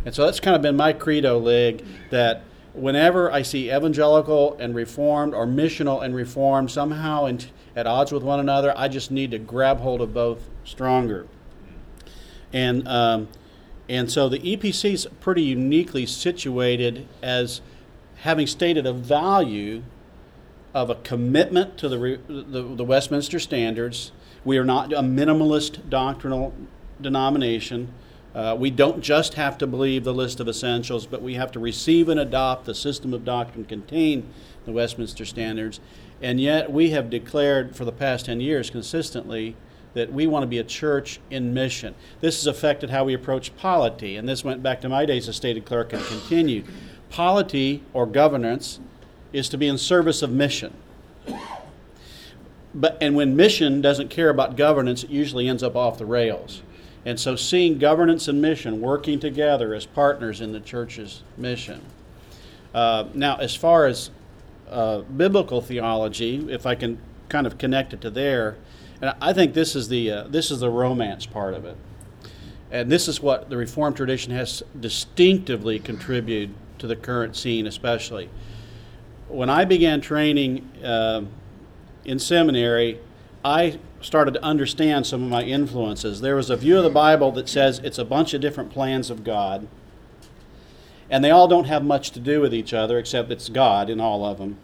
[0.06, 4.76] And so that's kind of been my credo, Lig, that whenever I see evangelical and
[4.76, 7.40] reformed or missional and reformed somehow in,
[7.76, 11.28] at odds with one another, I just need to grab hold of both stronger.
[12.52, 13.28] And um,
[13.90, 17.62] and so the EPC is pretty uniquely situated as
[18.18, 19.82] having stated a value
[20.76, 24.12] of a commitment to the, the, the Westminster standards.
[24.46, 26.54] We are not a minimalist doctrinal
[27.02, 27.92] denomination.
[28.34, 31.60] Uh, we don't just have to believe the list of essentials, but we have to
[31.60, 35.80] receive and adopt the system of doctrine contained in the Westminster Standards.
[36.22, 39.56] And yet, we have declared for the past 10 years consistently
[39.94, 41.96] that we want to be a church in mission.
[42.22, 45.36] This has affected how we approach polity, and this went back to my days as
[45.36, 46.66] stated clerk and continued.
[47.10, 48.80] Polity, or governance,
[49.34, 50.74] is to be in service of mission.
[52.76, 56.62] But, and when mission doesn't care about governance, it usually ends up off the rails.
[57.06, 61.82] And so seeing governance and mission working together as partners in the church's mission.
[62.74, 64.12] Uh, now, as far as
[64.70, 68.58] uh, biblical theology, if I can kind of connect it to there,
[69.02, 71.78] and I think this is the uh, this is the romance part of it,
[72.70, 78.30] and this is what the Reformed tradition has distinctively contributed to the current scene, especially.
[79.30, 81.24] When I began training uh,
[82.04, 83.00] in seminary,
[83.44, 86.22] I started to understand some of my influences.
[86.22, 89.10] There was a view of the Bible that says it's a bunch of different plans
[89.10, 89.68] of God,
[91.10, 94.00] and they all don't have much to do with each other except it's God in
[94.00, 94.58] all of them.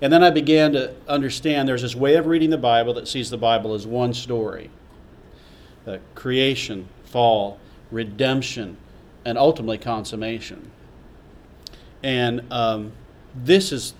[0.00, 3.30] And then I began to understand there's this way of reading the Bible that sees
[3.30, 4.70] the Bible as one story
[5.86, 7.58] uh, creation, fall,
[7.90, 8.76] redemption,
[9.24, 10.70] and ultimately consummation.
[12.02, 12.92] And um,
[13.34, 13.94] this is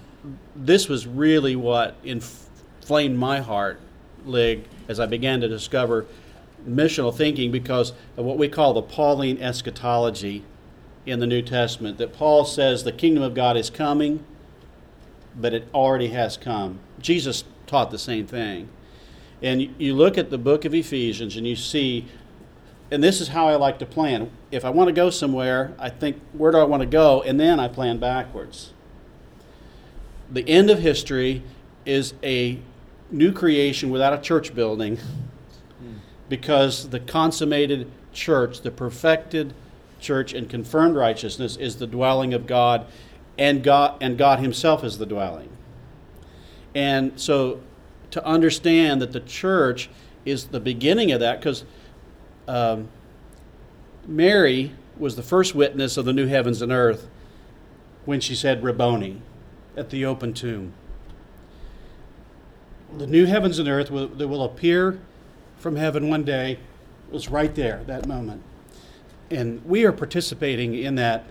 [0.54, 3.80] this was really what inflamed my heart
[4.28, 6.06] lig as I began to discover
[6.66, 10.44] missional thinking because of what we call the Pauline eschatology
[11.06, 11.98] in the New Testament.
[11.98, 14.24] That Paul says the kingdom of God is coming,
[15.34, 16.80] but it already has come.
[17.00, 18.68] Jesus taught the same thing.
[19.42, 22.06] And you look at the book of Ephesians and you see,
[22.90, 24.30] and this is how I like to plan.
[24.50, 27.22] If I want to go somewhere, I think, where do I want to go?
[27.22, 28.72] And then I plan backwards.
[30.30, 31.42] The end of history
[31.86, 32.58] is a
[33.10, 34.98] new creation without a church building
[36.28, 39.54] because the consummated church, the perfected
[40.00, 42.86] church and confirmed righteousness is the dwelling of God
[43.38, 45.48] and God and God himself is the dwelling.
[46.74, 47.60] And so
[48.10, 49.88] to understand that the church
[50.24, 51.64] is the beginning of that because
[52.46, 52.88] um,
[54.06, 57.08] Mary was the first witness of the new heavens and earth
[58.04, 59.22] when she said Rabboni
[59.76, 60.72] at the open tomb
[62.96, 64.98] the new heavens and earth will, that will appear
[65.58, 66.58] from heaven one day
[67.10, 68.42] was right there, that moment.
[69.30, 71.24] And we are participating in that,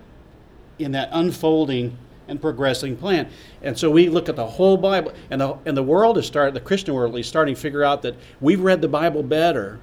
[0.78, 3.30] in that unfolding and progressing plan.
[3.62, 6.54] And so we look at the whole Bible, and the, and the world is starting,
[6.54, 9.80] the Christian world is starting to figure out that we've read the Bible better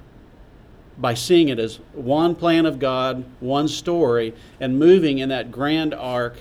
[0.97, 5.93] by seeing it as one plan of God, one story, and moving in that grand
[5.93, 6.37] arc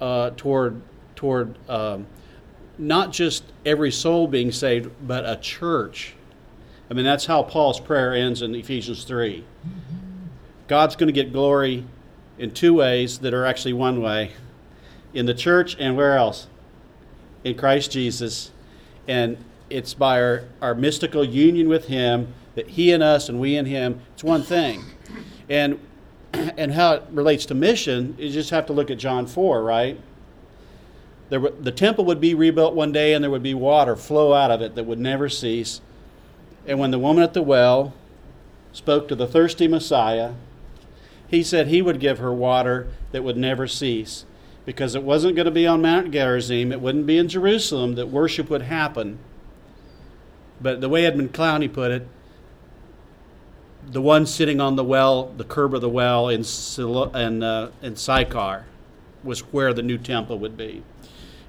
[0.00, 0.80] uh, toward,
[1.14, 2.06] toward um,
[2.80, 6.14] not just every soul being saved, but a church.
[6.90, 9.44] I mean, that's how Paul's prayer ends in Ephesians 3.
[10.66, 11.84] God's going to get glory
[12.38, 14.32] in two ways that are actually one way
[15.12, 16.46] in the church and where else?
[17.44, 18.50] In Christ Jesus.
[19.06, 19.36] And
[19.68, 23.68] it's by our, our mystical union with Him that He and us and we and
[23.68, 24.82] Him, it's one thing.
[25.48, 25.78] And,
[26.32, 30.00] and how it relates to mission, you just have to look at John 4, right?
[31.30, 34.50] There, the temple would be rebuilt one day and there would be water flow out
[34.50, 35.80] of it that would never cease.
[36.66, 37.94] And when the woman at the well
[38.72, 40.32] spoke to the thirsty Messiah,
[41.28, 44.24] he said he would give her water that would never cease
[44.66, 48.08] because it wasn't going to be on Mount Gerizim, it wouldn't be in Jerusalem that
[48.08, 49.18] worship would happen.
[50.60, 52.06] But the way Edmund Clowney put it,
[53.86, 57.96] the one sitting on the well, the curb of the well in, in, uh, in
[57.96, 58.66] Sychar,
[59.24, 60.82] was where the new temple would be.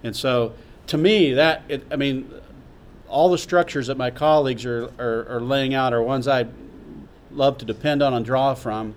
[0.03, 0.53] And so,
[0.87, 2.31] to me, that it, I mean,
[3.07, 6.47] all the structures that my colleagues are, are, are laying out are ones I
[7.29, 8.95] love to depend on and draw from.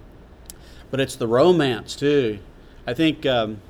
[0.90, 2.38] But it's the romance too.
[2.86, 3.60] I think um,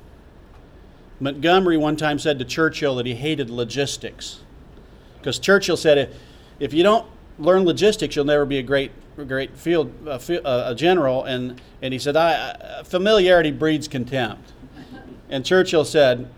[1.19, 4.41] Montgomery one time said to Churchill that he hated logistics,
[5.17, 6.15] because Churchill said if,
[6.59, 7.07] if you don't
[7.39, 8.91] learn logistics, you'll never be a great
[9.27, 10.19] great field uh,
[10.65, 11.23] a general.
[11.23, 14.51] And and he said I, familiarity breeds contempt.
[15.29, 16.29] And Churchill said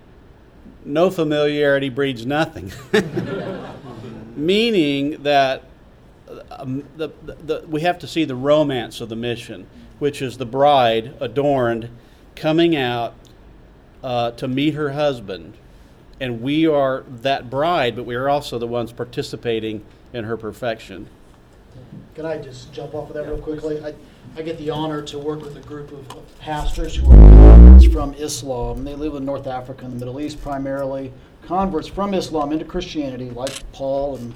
[0.88, 2.72] no familiarity breeds nothing.
[4.36, 5.64] Meaning that
[6.52, 9.68] um, the, the, the, we have to see the romance of the mission,
[10.00, 11.90] which is the bride adorned
[12.36, 13.14] coming out
[14.04, 15.56] uh, to meet her husband.
[16.20, 19.84] And we are that bride, but we are also the ones participating
[20.14, 21.08] in her perfection.
[22.16, 23.84] Can I just jump off of that real quickly?
[23.84, 23.94] I,
[24.36, 28.14] I get the honor to work with a group of pastors who are converts from
[28.16, 28.84] Islam.
[28.84, 31.12] They live in North Africa and the Middle East primarily.
[31.44, 34.36] Converts from Islam into Christianity, like Paul and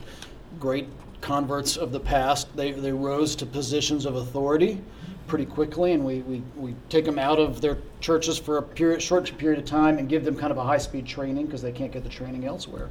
[0.59, 0.87] great
[1.21, 2.55] converts of the past.
[2.55, 4.81] They, they rose to positions of authority
[5.27, 9.01] pretty quickly, and we, we, we take them out of their churches for a period,
[9.01, 11.71] short period of time and give them kind of a high speed training because they
[11.71, 12.89] can't get the training elsewhere.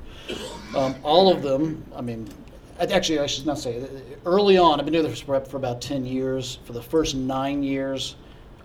[0.77, 2.29] Um, all of them, I mean,
[2.81, 3.85] actually, I should not say,
[4.25, 6.59] early on, I've been doing this for, for about 10 years.
[6.65, 8.17] For the first nine years,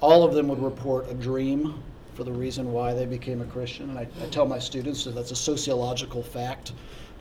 [0.01, 1.81] all of them would report a dream
[2.13, 3.89] for the reason why they became a Christian.
[3.89, 6.71] And I, I tell my students that that's a sociological fact.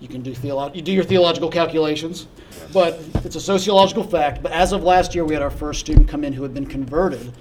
[0.00, 2.26] You can do theolo- you do your theological calculations,
[2.72, 4.42] but it's a sociological fact.
[4.42, 6.66] But as of last year, we had our first student come in who had been
[6.66, 7.32] converted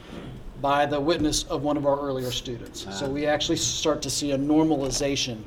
[0.62, 2.86] by the witness of one of our earlier students.
[2.88, 2.92] Ah.
[2.92, 5.44] So we actually start to see a normalization.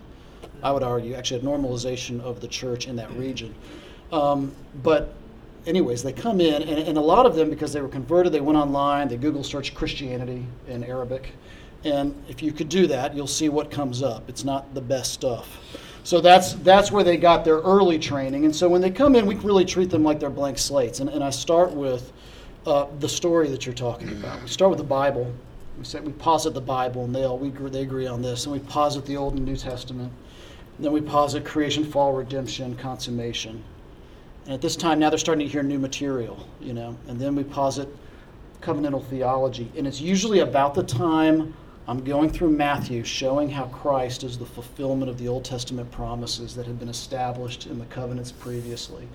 [0.62, 3.54] I would argue, actually, a normalization of the church in that region.
[4.12, 4.52] Um,
[4.82, 5.14] but,
[5.66, 8.40] anyways, they come in, and, and a lot of them, because they were converted, they
[8.40, 11.32] went online, they Google search Christianity in Arabic.
[11.84, 14.28] And if you could do that, you'll see what comes up.
[14.28, 15.59] It's not the best stuff.
[16.02, 18.44] So that's that's where they got their early training.
[18.44, 21.00] And so when they come in, we really treat them like they're blank slates.
[21.00, 22.12] And, and I start with
[22.64, 24.40] uh, the story that you're talking about.
[24.40, 25.32] We start with the Bible.
[25.78, 28.46] We say we posit the Bible, and they all we they agree on this.
[28.46, 30.12] And we posit the Old and New Testament.
[30.76, 33.62] And then we posit creation, fall, redemption, consummation.
[34.47, 36.97] And at this time, now they're starting to hear new material, you know.
[37.09, 37.88] And then we posit
[38.62, 41.55] covenantal theology, and it's usually about the time
[41.88, 46.55] I'm going through Matthew, showing how Christ is the fulfillment of the Old Testament promises
[46.57, 49.07] that had been established in the covenants previously.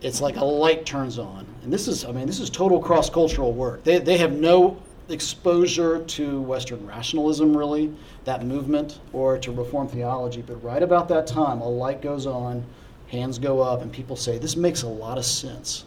[0.00, 1.46] It's like a light turns on.
[1.62, 3.82] And this is, I mean, this is total cross cultural work.
[3.82, 7.92] They, they have no exposure to Western rationalism, really,
[8.24, 10.42] that movement, or to Reformed theology.
[10.42, 12.64] But right about that time, a light goes on,
[13.10, 15.84] hands go up, and people say, This makes a lot of sense.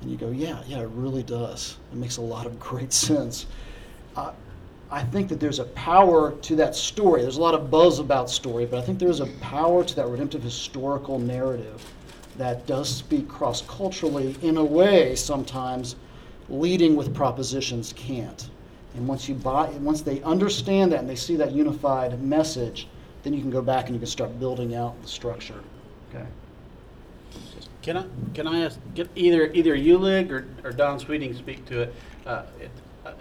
[0.00, 1.76] And you go, Yeah, yeah, it really does.
[1.92, 3.46] It makes a lot of great sense.
[4.16, 4.32] Uh,
[4.90, 7.22] I think that there's a power to that story.
[7.22, 10.06] There's a lot of buzz about story, but I think there's a power to that
[10.06, 11.82] redemptive historical narrative
[12.36, 15.96] that does speak cross culturally in a way sometimes
[16.50, 18.50] leading with propositions can't.
[18.94, 22.86] And once you buy, once they understand that and they see that unified message,
[23.22, 25.60] then you can go back and you can start building out the structure.
[26.10, 26.26] Okay.
[27.82, 28.04] Can I
[28.34, 31.94] can I ask get either either Ulig or, or Don Sweeting speak to it?
[32.24, 32.70] Uh, it
[33.04, 33.12] uh,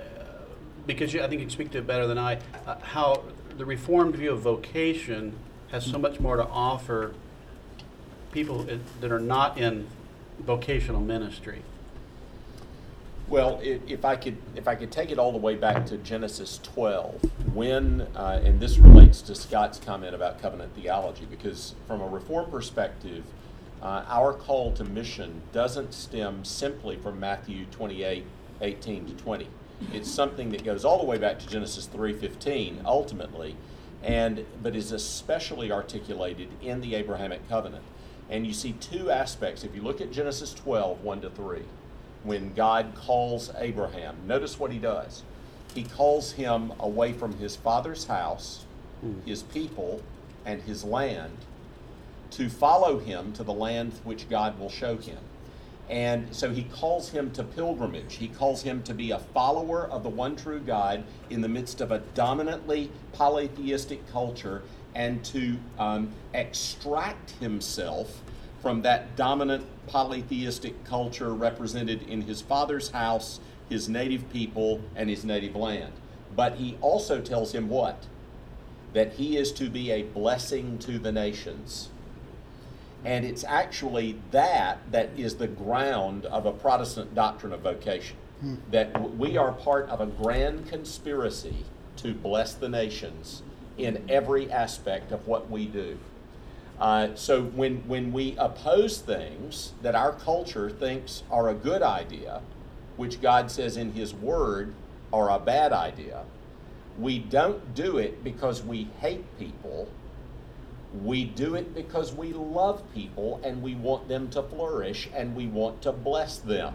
[0.86, 2.40] because you, I think you speak to it better than I.
[2.68, 3.24] Uh, how
[3.58, 5.34] the Reformed view of vocation
[5.72, 7.14] has so much more to offer
[8.32, 8.68] people
[9.00, 9.88] that are not in
[10.40, 11.64] vocational ministry.
[13.28, 16.60] Well, if I could, if I could take it all the way back to Genesis
[16.64, 17.22] 12,
[17.54, 22.52] when, uh, and this relates to Scott's comment about covenant theology, because from a Reform
[22.52, 23.24] perspective,
[23.82, 28.24] uh, our call to mission doesn't stem simply from Matthew 28,
[28.62, 29.48] 18 to 20.
[29.92, 33.56] It's something that goes all the way back to Genesis 3:15, ultimately,
[34.04, 37.84] and but is especially articulated in the Abrahamic covenant.
[38.30, 39.64] And you see two aspects.
[39.64, 41.64] If you look at Genesis 12, 1 to 3,
[42.24, 45.24] when God calls Abraham, notice what he does.
[45.74, 48.66] He calls him away from his father's house,
[49.26, 50.02] his people,
[50.46, 51.38] and his land
[52.32, 55.18] to follow him to the land which God will show him.
[55.90, 58.16] And so he calls him to pilgrimage.
[58.16, 61.82] He calls him to be a follower of the one true God in the midst
[61.82, 64.62] of a dominantly polytheistic culture
[64.96, 68.22] and to um, extract himself
[68.62, 75.26] from that dominant polytheistic culture represented in his father's house, his native people, and his
[75.26, 75.92] native land.
[76.36, 78.06] But he also tells him what?
[78.94, 81.90] That he is to be a blessing to the nations.
[83.04, 88.18] And it's actually that that is the ground of a Protestant doctrine of vocation.
[88.42, 88.56] Hmm.
[88.72, 91.66] That we are part of a grand conspiracy
[91.98, 93.44] to bless the nations
[93.78, 95.98] in every aspect of what we do.
[96.80, 102.42] Uh, so when, when we oppose things that our culture thinks are a good idea,
[102.98, 104.74] which God says in His Word
[105.14, 106.24] are a bad idea,
[106.98, 109.88] we don't do it because we hate people
[110.94, 115.48] we do it because we love people and we want them to flourish and we
[115.48, 116.74] want to bless them.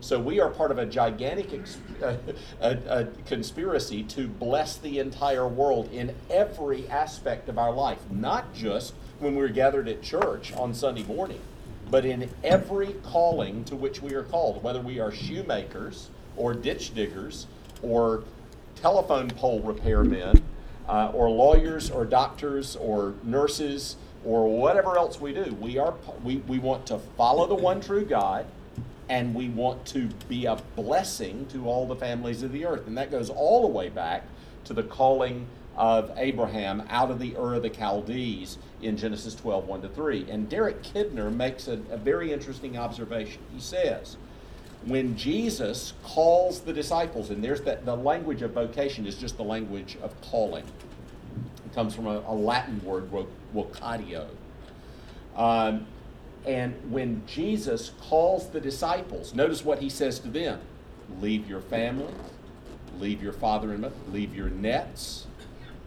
[0.00, 2.16] So we are part of a gigantic ex- uh,
[2.60, 8.52] a, a conspiracy to bless the entire world in every aspect of our life, not
[8.54, 11.40] just when we're gathered at church on Sunday morning.
[11.90, 16.94] but in every calling to which we are called, whether we are shoemakers or ditch
[16.94, 17.46] diggers
[17.82, 18.24] or
[18.76, 20.40] telephone pole repairmen
[20.88, 26.36] uh, or lawyers or doctors or nurses or whatever else we do, we, are, we,
[26.36, 28.46] we want to follow the one true God
[29.08, 32.86] and we want to be a blessing to all the families of the earth.
[32.86, 34.24] And that goes all the way back
[34.64, 39.66] to the calling of Abraham out of the Ur of the Chaldees in Genesis 12,
[39.66, 40.30] 1 to 3.
[40.30, 43.40] And Derek Kidner makes a, a very interesting observation.
[43.52, 44.16] He says,
[44.86, 49.44] when Jesus calls the disciples, and there's that the language of vocation is just the
[49.44, 50.64] language of calling.
[51.66, 53.10] It comes from a, a Latin word,
[53.54, 54.26] vocatio.
[55.36, 55.86] Um,
[56.44, 60.60] and when Jesus calls the disciples, notice what he says to them
[61.20, 62.12] leave your family,
[62.98, 65.26] leave your father and mother, leave your nets,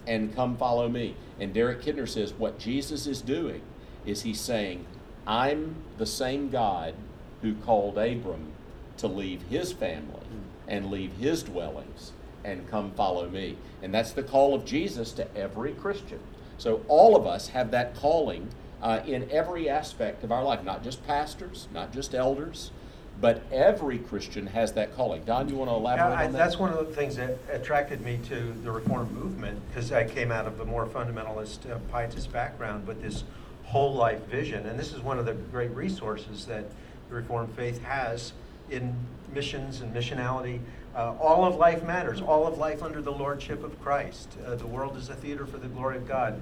[0.08, 1.16] and come follow me.
[1.40, 3.62] And Derek Kidner says what Jesus is doing
[4.06, 4.86] is he's saying,
[5.28, 6.94] I'm the same God
[7.42, 8.55] who called Abram
[8.98, 10.22] to leave his family
[10.68, 12.12] and leave his dwellings
[12.44, 13.58] and come follow me.
[13.82, 16.20] And that's the call of Jesus to every Christian.
[16.58, 18.50] So all of us have that calling
[18.82, 22.72] uh, in every aspect of our life, not just pastors, not just elders,
[23.20, 25.24] but every Christian has that calling.
[25.24, 26.38] Don, you want to elaborate yeah, I, on that?
[26.38, 30.32] That's one of the things that attracted me to the Reformed movement because I came
[30.32, 33.24] out of a more fundamentalist, uh, pietist background with this
[33.64, 34.66] whole life vision.
[34.66, 36.66] And this is one of the great resources that
[37.10, 38.34] the Reformed faith has
[38.70, 38.96] in
[39.34, 40.60] missions and missionality.
[40.96, 44.38] Uh, all of life matters, all of life under the lordship of Christ.
[44.46, 46.42] Uh, the world is a theater for the glory of God.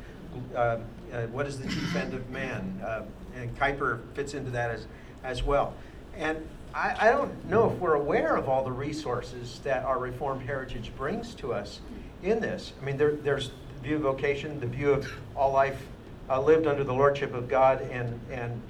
[0.55, 0.77] Uh,
[1.11, 2.79] uh what is the chief end of man?
[2.83, 3.03] Uh,
[3.35, 4.85] and Kuyper fits into that as,
[5.23, 5.73] as well.
[6.15, 10.43] And I, I don't know if we're aware of all the resources that our Reformed
[10.43, 11.81] heritage brings to us
[12.21, 12.73] in this.
[12.79, 15.87] I mean, there, there's the view of vocation, the view of all life
[16.29, 18.61] uh, lived under the lordship of God, and, and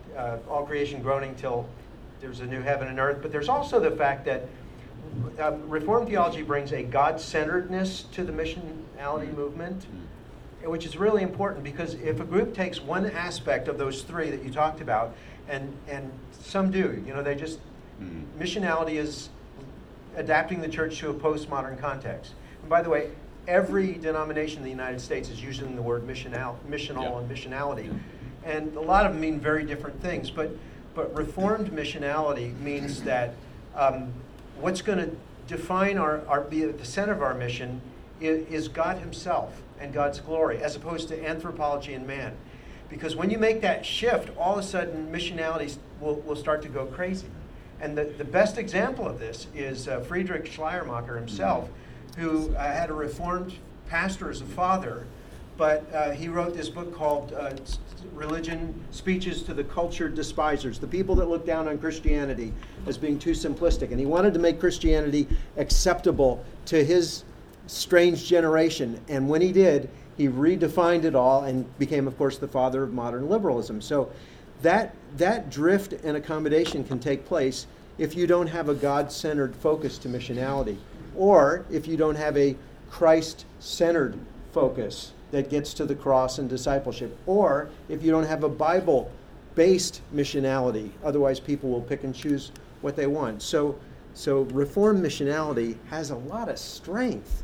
[0.49, 1.67] all creation groaning till
[2.23, 3.19] there's a new heaven and earth.
[3.21, 4.47] But there's also the fact that
[5.39, 9.85] uh, Reformed theology brings a God centeredness to the missionality movement,
[10.63, 14.43] which is really important because if a group takes one aspect of those three that
[14.43, 15.15] you talked about,
[15.49, 17.59] and, and some do, you know, they just
[18.01, 18.41] Mm-hmm.
[18.41, 19.29] Missionality is
[20.15, 22.33] adapting the church to a postmodern context.
[22.61, 23.09] And by the way,
[23.47, 27.19] every denomination in the United States is using the word missional, missional yeah.
[27.19, 27.99] and missionality.
[28.45, 30.29] And a lot of them mean very different things.
[30.29, 30.51] But,
[30.95, 33.35] but reformed missionality means that
[33.75, 34.13] um,
[34.59, 35.15] what's going to
[35.47, 37.81] define our, our, be at the center of our mission
[38.21, 42.35] is, is God Himself and God's glory, as opposed to anthropology and man.
[42.89, 46.69] Because when you make that shift, all of a sudden missionality will, will start to
[46.69, 47.27] go crazy.
[47.81, 51.69] And the, the best example of this is uh, Friedrich Schleiermacher himself,
[52.17, 53.55] who uh, had a Reformed
[53.89, 55.05] pastor as a father,
[55.57, 57.51] but uh, he wrote this book called uh,
[58.13, 62.53] Religion Speeches to the Cultured Despisers, the people that look down on Christianity
[62.85, 63.91] as being too simplistic.
[63.91, 65.27] And he wanted to make Christianity
[65.57, 67.23] acceptable to his
[67.67, 68.99] strange generation.
[69.07, 72.93] And when he did, he redefined it all and became, of course, the father of
[72.93, 73.81] modern liberalism.
[73.81, 74.11] So
[74.61, 79.55] that, that drift and accommodation can take place if you don't have a God centered
[79.55, 80.77] focus to missionality,
[81.15, 82.55] or if you don't have a
[82.89, 84.17] Christ centered
[84.51, 89.11] focus that gets to the cross and discipleship, or if you don't have a Bible
[89.55, 90.91] based missionality.
[91.03, 93.41] Otherwise, people will pick and choose what they want.
[93.41, 93.77] So,
[94.13, 97.43] so Reformed missionality has a lot of strength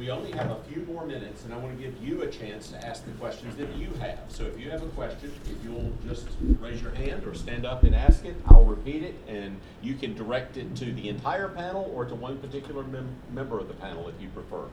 [0.00, 2.68] we only have a few more minutes, and I want to give you a chance
[2.70, 4.20] to ask the questions that you have.
[4.28, 6.26] So if you have a question, if you'll just
[6.58, 10.14] raise your hand or stand up and ask it, I'll repeat it, and you can
[10.14, 14.08] direct it to the entire panel or to one particular mem- member of the panel
[14.08, 14.64] if you prefer.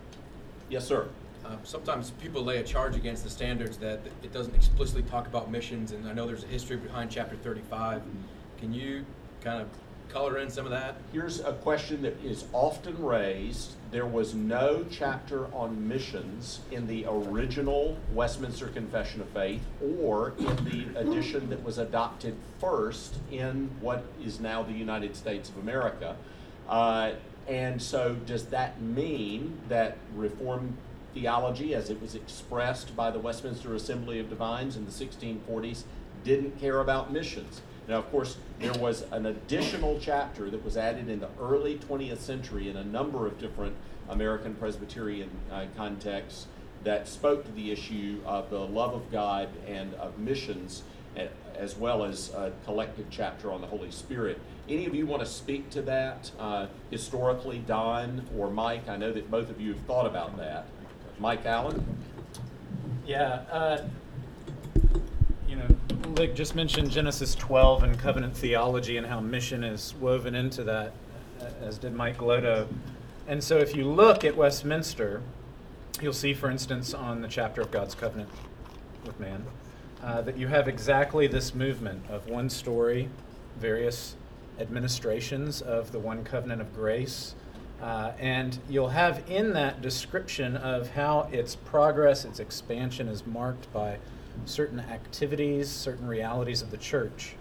[0.70, 1.08] Yes, sir.
[1.46, 5.50] Uh, sometimes people lay a charge against the standards that it doesn't explicitly talk about
[5.50, 8.02] missions, and I know there's a history behind chapter 35.
[8.60, 9.06] Can you
[9.42, 9.70] kind of
[10.10, 10.96] color in some of that?
[11.12, 13.74] Here's a question that is often raised.
[13.92, 19.62] There was no chapter on missions in the original Westminster Confession of Faith
[20.02, 25.50] or in the edition that was adopted first in what is now the United States
[25.50, 26.16] of America.
[26.68, 27.12] Uh,
[27.48, 30.76] and so, does that mean that Reformed
[31.20, 35.84] theology, as it was expressed by the Westminster Assembly of Divines in the 1640s,
[36.24, 37.62] didn't care about missions?
[37.88, 42.20] Now, of course, there was an additional chapter that was added in the early 20th
[42.20, 43.76] century in a number of different
[44.10, 46.48] American Presbyterian uh, contexts
[46.84, 50.84] that spoke to the issue of the love of God and of missions,
[51.56, 54.40] as well as a collective chapter on the Holy Spirit.
[54.70, 58.88] Any of you want to speak to that uh, historically, Don or Mike?
[58.88, 60.68] I know that both of you have thought about that.
[61.20, 61.86] Mike Allen?
[63.06, 63.42] Yeah.
[63.52, 63.84] Uh,
[65.48, 65.68] you know,
[66.16, 70.94] Lig just mentioned Genesis 12 and covenant theology and how mission is woven into that,
[71.62, 72.68] as did Mike Glodo.
[73.28, 75.22] And so if you look at Westminster,
[76.02, 78.30] you'll see, for instance, on the chapter of God's covenant
[79.06, 79.46] with man,
[80.04, 83.10] uh, that you have exactly this movement of one story,
[83.60, 84.16] various
[84.60, 87.36] administrations of the one covenant of grace.
[87.82, 93.72] Uh, and you'll have in that description of how its progress, its expansion is marked
[93.72, 93.98] by
[94.46, 97.36] certain activities, certain realities of the church.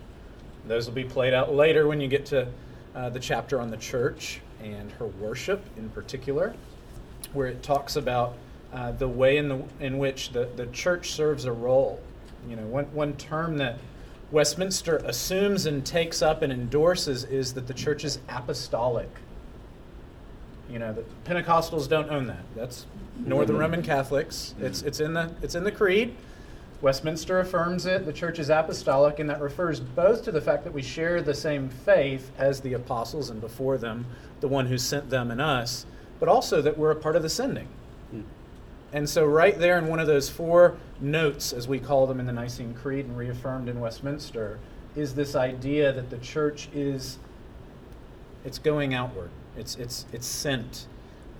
[0.67, 2.49] Those will be played out later when you get to
[2.95, 6.55] uh, the chapter on the church and her worship in particular,
[7.33, 8.35] where it talks about
[8.73, 12.01] uh, the way in, the, in which the, the church serves a role.
[12.49, 13.79] You know, one, one term that
[14.31, 19.09] Westminster assumes and takes up and endorses is that the church is apostolic.
[20.71, 22.43] You know, the Pentecostals don't own that.
[22.55, 22.87] That's
[23.25, 24.55] nor the Roman Catholics.
[24.61, 26.15] It's, it's, in the, it's in the creed.
[26.83, 28.05] Westminster affirms it.
[28.05, 31.35] The church is apostolic, and that refers both to the fact that we share the
[31.35, 34.05] same faith as the apostles and before them,
[34.41, 35.87] the one who sent them and us,
[36.21, 37.69] but also that we're a part of the sending.
[38.11, 38.23] Hmm.
[38.93, 42.27] And so, right there in one of those four notes, as we call them in
[42.27, 44.59] the Nicene Creed and reaffirmed in Westminster,
[44.95, 47.19] is this idea that the church is
[48.45, 49.31] it's going outward.
[49.57, 50.87] It's it's it's sent,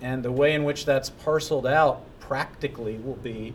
[0.01, 3.53] and the way in which that's parceled out practically will be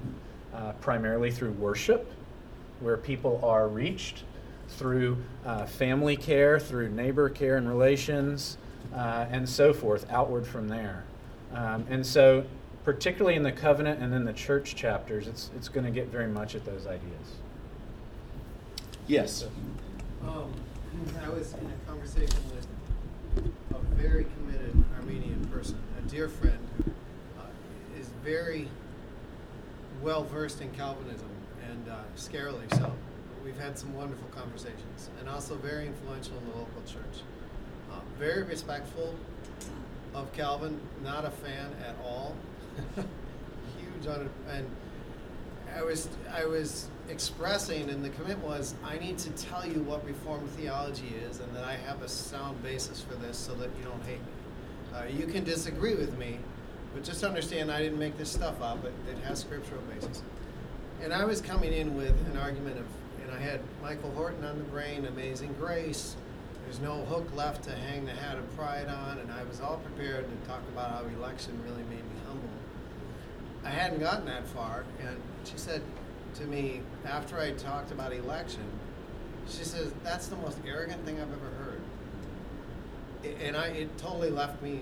[0.54, 2.10] uh, primarily through worship,
[2.80, 4.24] where people are reached
[4.68, 8.56] through uh, family care, through neighbor care and relations,
[8.94, 11.04] uh, and so forth, outward from there.
[11.52, 12.44] Um, and so
[12.84, 16.26] particularly in the covenant and then the church chapters, it's, it's going to get very
[16.26, 17.36] much at those ideas.
[19.06, 19.44] Yes.
[20.26, 20.52] Um,
[21.24, 26.58] I was in a conversation with a very committed Arminian person, a dear friend
[27.38, 27.44] uh,
[27.98, 28.68] is very
[30.02, 31.30] well versed in Calvinism
[31.70, 32.92] and uh, scarily so.
[33.42, 37.22] We've had some wonderful conversations and also very influential in the local church.
[37.90, 39.14] Uh, very respectful
[40.14, 42.36] of Calvin, not a fan at all.
[42.94, 44.66] Huge on and
[45.74, 50.04] I was I was expressing, and the commit was, I need to tell you what
[50.04, 53.84] Reformed theology is, and that I have a sound basis for this, so that you
[53.84, 54.41] don't hate me.
[54.94, 56.38] Uh, you can disagree with me,
[56.94, 58.84] but just understand I didn't make this stuff up.
[58.84, 60.22] It, it has scriptural basis.
[61.02, 62.84] And I was coming in with an argument of,
[63.22, 66.16] and I had Michael Horton on the brain, Amazing Grace.
[66.64, 69.78] There's no hook left to hang the hat of pride on, and I was all
[69.78, 72.48] prepared to talk about how election really made me humble.
[73.64, 75.82] I hadn't gotten that far, and she said
[76.34, 78.64] to me after I talked about election,
[79.48, 81.61] she says that's the most arrogant thing I've ever heard,
[83.24, 84.80] and I it totally left me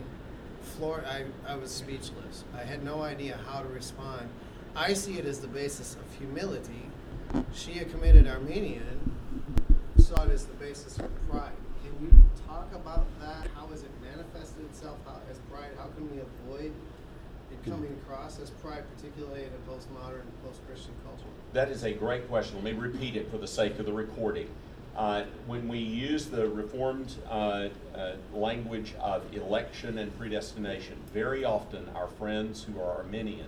[0.63, 1.05] floor.
[1.07, 2.45] I I was speechless.
[2.55, 4.29] I had no idea how to respond.
[4.75, 6.87] I see it as the basis of humility.
[7.53, 9.15] She, a committed Arminian,
[9.99, 11.53] saw it as the basis of pride.
[11.83, 12.13] Can you
[12.47, 13.49] talk about that?
[13.55, 15.71] How has it manifested itself how, as pride?
[15.77, 16.73] How can we avoid
[17.53, 21.25] it coming across as pride, particularly in a postmodern, post-Christian culture?
[21.53, 22.57] That is a great question.
[22.57, 24.49] Let me repeat it for the sake of the recording.
[24.97, 31.89] Uh, when we use the Reformed uh, uh, language of election and predestination, very often
[31.95, 33.47] our friends who are Arminian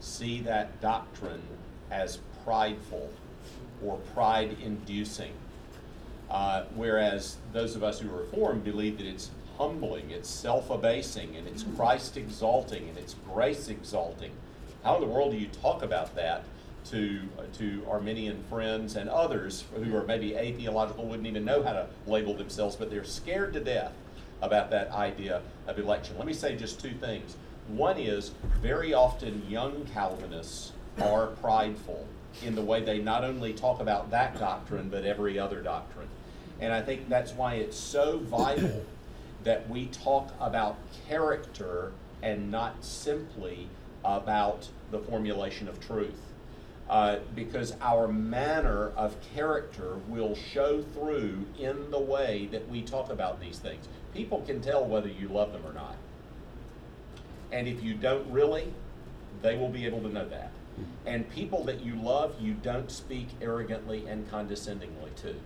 [0.00, 1.42] see that doctrine
[1.90, 3.10] as prideful
[3.84, 5.32] or pride inducing.
[6.30, 11.36] Uh, whereas those of us who are Reformed believe that it's humbling, it's self abasing,
[11.36, 14.30] and it's Christ exalting, and it's grace exalting.
[14.84, 16.44] How in the world do you talk about that
[16.86, 21.72] to, uh, to Arminian friends and others who are maybe atheological, wouldn't even know how
[21.72, 23.92] to label themselves, but they're scared to death
[24.42, 26.16] about that idea of election?
[26.16, 27.36] Let me say just two things.
[27.68, 32.06] One is very often young Calvinists are prideful
[32.42, 36.08] in the way they not only talk about that doctrine, but every other doctrine.
[36.60, 38.84] And I think that's why it's so vital
[39.44, 40.76] that we talk about
[41.08, 43.68] character and not simply
[44.04, 46.20] about the formulation of truth.
[46.90, 53.10] Uh, because our manner of character will show through in the way that we talk
[53.10, 53.86] about these things.
[54.12, 55.94] People can tell whether you love them or not.
[57.52, 58.74] And if you don't really,
[59.40, 60.50] they will be able to know that.
[61.06, 65.36] And people that you love, you don't speak arrogantly and condescendingly to.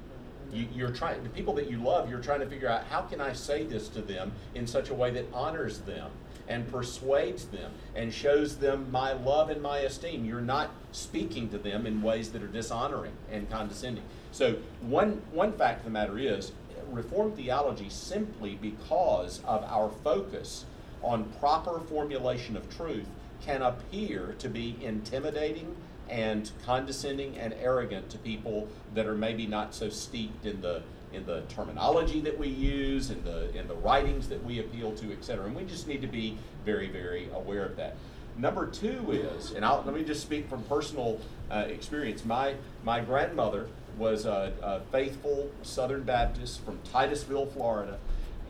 [0.51, 2.09] You, you're trying the people that you love.
[2.09, 4.95] You're trying to figure out how can I say this to them in such a
[4.95, 6.11] way that honors them
[6.49, 10.25] and persuades them and shows them my love and my esteem.
[10.25, 14.05] You're not speaking to them in ways that are dishonoring and condescending.
[14.33, 16.53] So one one fact of the matter is,
[16.91, 20.65] Reformed theology simply because of our focus
[21.03, 23.07] on proper formulation of truth
[23.43, 25.75] can appear to be intimidating,
[26.09, 30.83] and condescending and arrogant to people that are maybe not so steeped in the
[31.15, 35.13] in the terminology that we use, in the in the writings that we appeal to,
[35.13, 35.47] et cetera.
[35.47, 37.97] And we just need to be very, very aware of that.
[38.37, 42.25] Number two is, and I'll, let me just speak from personal uh, experience.
[42.25, 47.99] My my grandmother was a, a faithful Southern Baptist from Titusville, Florida.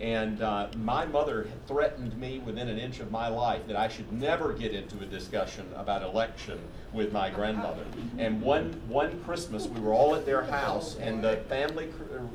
[0.00, 4.10] And uh, my mother threatened me within an inch of my life that I should
[4.12, 6.58] never get into a discussion about election
[6.92, 7.84] with my grandmother.
[8.18, 11.90] And one, one Christmas, we were all at their house, and the family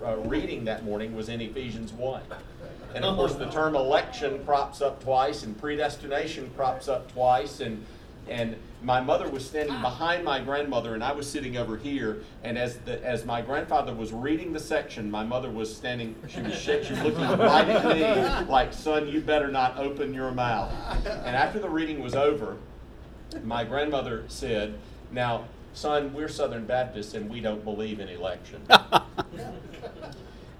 [0.05, 2.21] uh, reading that morning was in Ephesians 1.
[2.95, 7.85] And of course, the term election crops up twice, and predestination crops up twice, and
[8.29, 9.81] and my mother was standing ah.
[9.81, 12.23] behind my grandmother and I was sitting over here.
[12.43, 16.41] And as the, as my grandfather was reading the section my mother was standing she
[16.41, 20.71] was she was looking right at me like son you better not open your mouth.
[21.05, 22.57] And after the reading was over
[23.43, 24.77] my grandmother said
[25.11, 28.61] now son we're southern baptists and we don't believe in election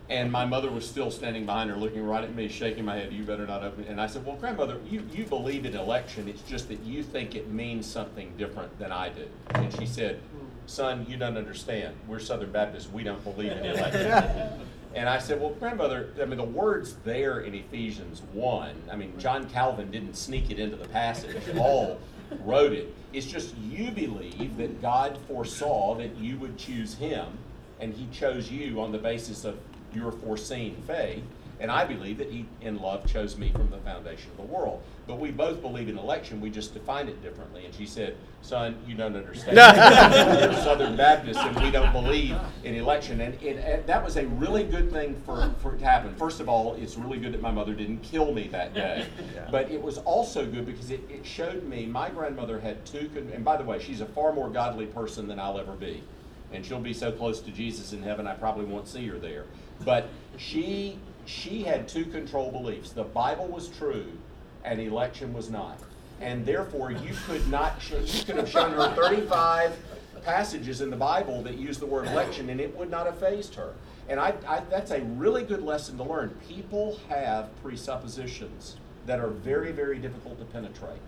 [0.09, 3.13] and my mother was still standing behind her, looking right at me, shaking my head.
[3.13, 3.83] You better not open.
[3.83, 6.27] it." And I said, "Well, grandmother, you, you believe in election.
[6.27, 10.19] It's just that you think it means something different than I do." And she said,
[10.65, 11.95] "Son, you don't understand.
[12.07, 12.91] We're Southern Baptists.
[12.91, 14.49] We don't believe in election."
[14.95, 18.75] And I said, Well, grandmother, I mean, the word's there in Ephesians 1.
[18.91, 21.99] I mean, John Calvin didn't sneak it into the passage, Paul
[22.43, 22.93] wrote it.
[23.13, 27.37] It's just you believe that God foresaw that you would choose him,
[27.79, 29.57] and he chose you on the basis of
[29.93, 31.23] your foreseen faith.
[31.61, 34.81] And I believe that he, in love, chose me from the foundation of the world.
[35.07, 37.65] But we both believe in election, we just define it differently.
[37.65, 39.57] And she said, Son, you don't understand.
[39.57, 43.19] We're Southern Baptists, and we don't believe in election.
[43.19, 46.15] And, it, and that was a really good thing for, for it to happen.
[46.15, 49.05] First of all, it's really good that my mother didn't kill me that day.
[49.51, 53.29] But it was also good because it, it showed me my grandmother had two, con-
[53.33, 56.03] and by the way, she's a far more godly person than I'll ever be
[56.51, 59.45] and she'll be so close to Jesus in heaven I probably won't see her there.
[59.85, 62.91] But she she had two control beliefs.
[62.91, 64.07] The Bible was true
[64.63, 65.79] and election was not.
[66.21, 69.77] And therefore you could not you could have shown her 35
[70.23, 73.55] passages in the Bible that use the word election and it would not have phased
[73.55, 73.73] her.
[74.09, 76.35] And I, I that's a really good lesson to learn.
[76.47, 81.01] People have presuppositions that are very, very difficult to penetrate.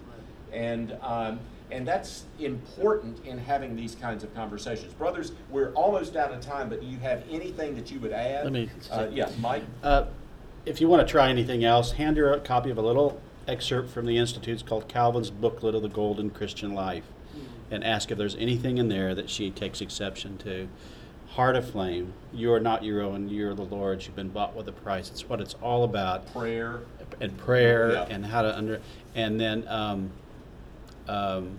[0.51, 1.39] And um,
[1.71, 4.93] and that's important in having these kinds of conversations.
[4.93, 8.43] Brothers, we're almost out of time, but do you have anything that you would add?
[8.43, 9.63] Let me- Uh, yeah, Mike.
[9.83, 10.05] Uh,
[10.65, 13.89] if you want to try anything else, hand her a copy of a little excerpt
[13.89, 17.05] from the Institute's called Calvin's Booklet of the Golden Christian Life
[17.71, 20.67] and ask if there's anything in there that she takes exception to.
[21.29, 24.67] Heart of Flame, you are not your own, you're the Lord's, you've been bought with
[24.67, 25.09] a price.
[25.09, 26.31] It's what it's all about.
[26.33, 26.81] Prayer.
[27.21, 28.05] And prayer Yeah.
[28.09, 28.81] and how to under,
[29.15, 30.11] and then um,
[31.07, 31.57] um,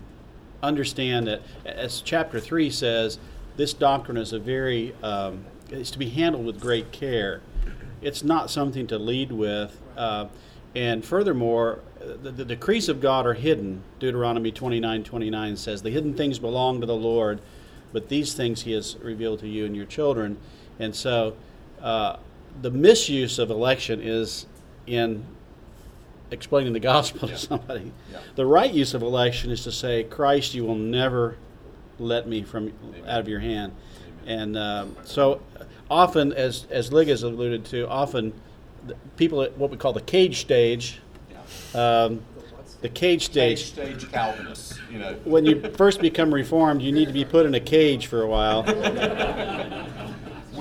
[0.61, 3.19] understand that, as chapter 3 says,
[3.57, 7.41] this doctrine is a very, um, to be handled with great care.
[8.01, 9.79] It's not something to lead with.
[9.95, 10.27] Uh,
[10.75, 13.83] and furthermore, the, the decrees of God are hidden.
[13.99, 17.39] Deuteronomy 29 29 says, The hidden things belong to the Lord,
[17.91, 20.37] but these things he has revealed to you and your children.
[20.79, 21.35] And so,
[21.81, 22.17] uh,
[22.61, 24.45] the misuse of election is
[24.87, 25.25] in
[26.33, 27.35] explaining the gospel Yeah.
[27.35, 27.91] to somebody.
[28.11, 28.17] Yeah.
[28.35, 31.37] The right use of election is to say, Christ, you will never
[31.99, 32.73] let me from
[33.07, 33.73] out of your hand.
[34.25, 35.41] And um, so
[35.89, 38.33] often, as, as Lig has alluded to, often
[38.87, 40.99] the people at what we call the cage stage,
[41.73, 42.03] Yeah.
[42.05, 42.21] um,
[42.81, 45.15] the cage Stage stage, stage Calvinists, you know.
[45.23, 48.27] when you first become reformed, you need to be put in a cage for a
[48.27, 48.63] while.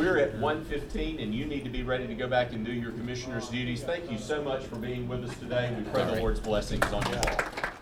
[0.02, 2.90] We're at 1:15, and you need to be ready to go back and do your
[2.90, 3.84] commissioner's duties.
[3.84, 5.72] Thank you so much for being with us today.
[5.78, 7.81] We pray the Lord's blessings on you all.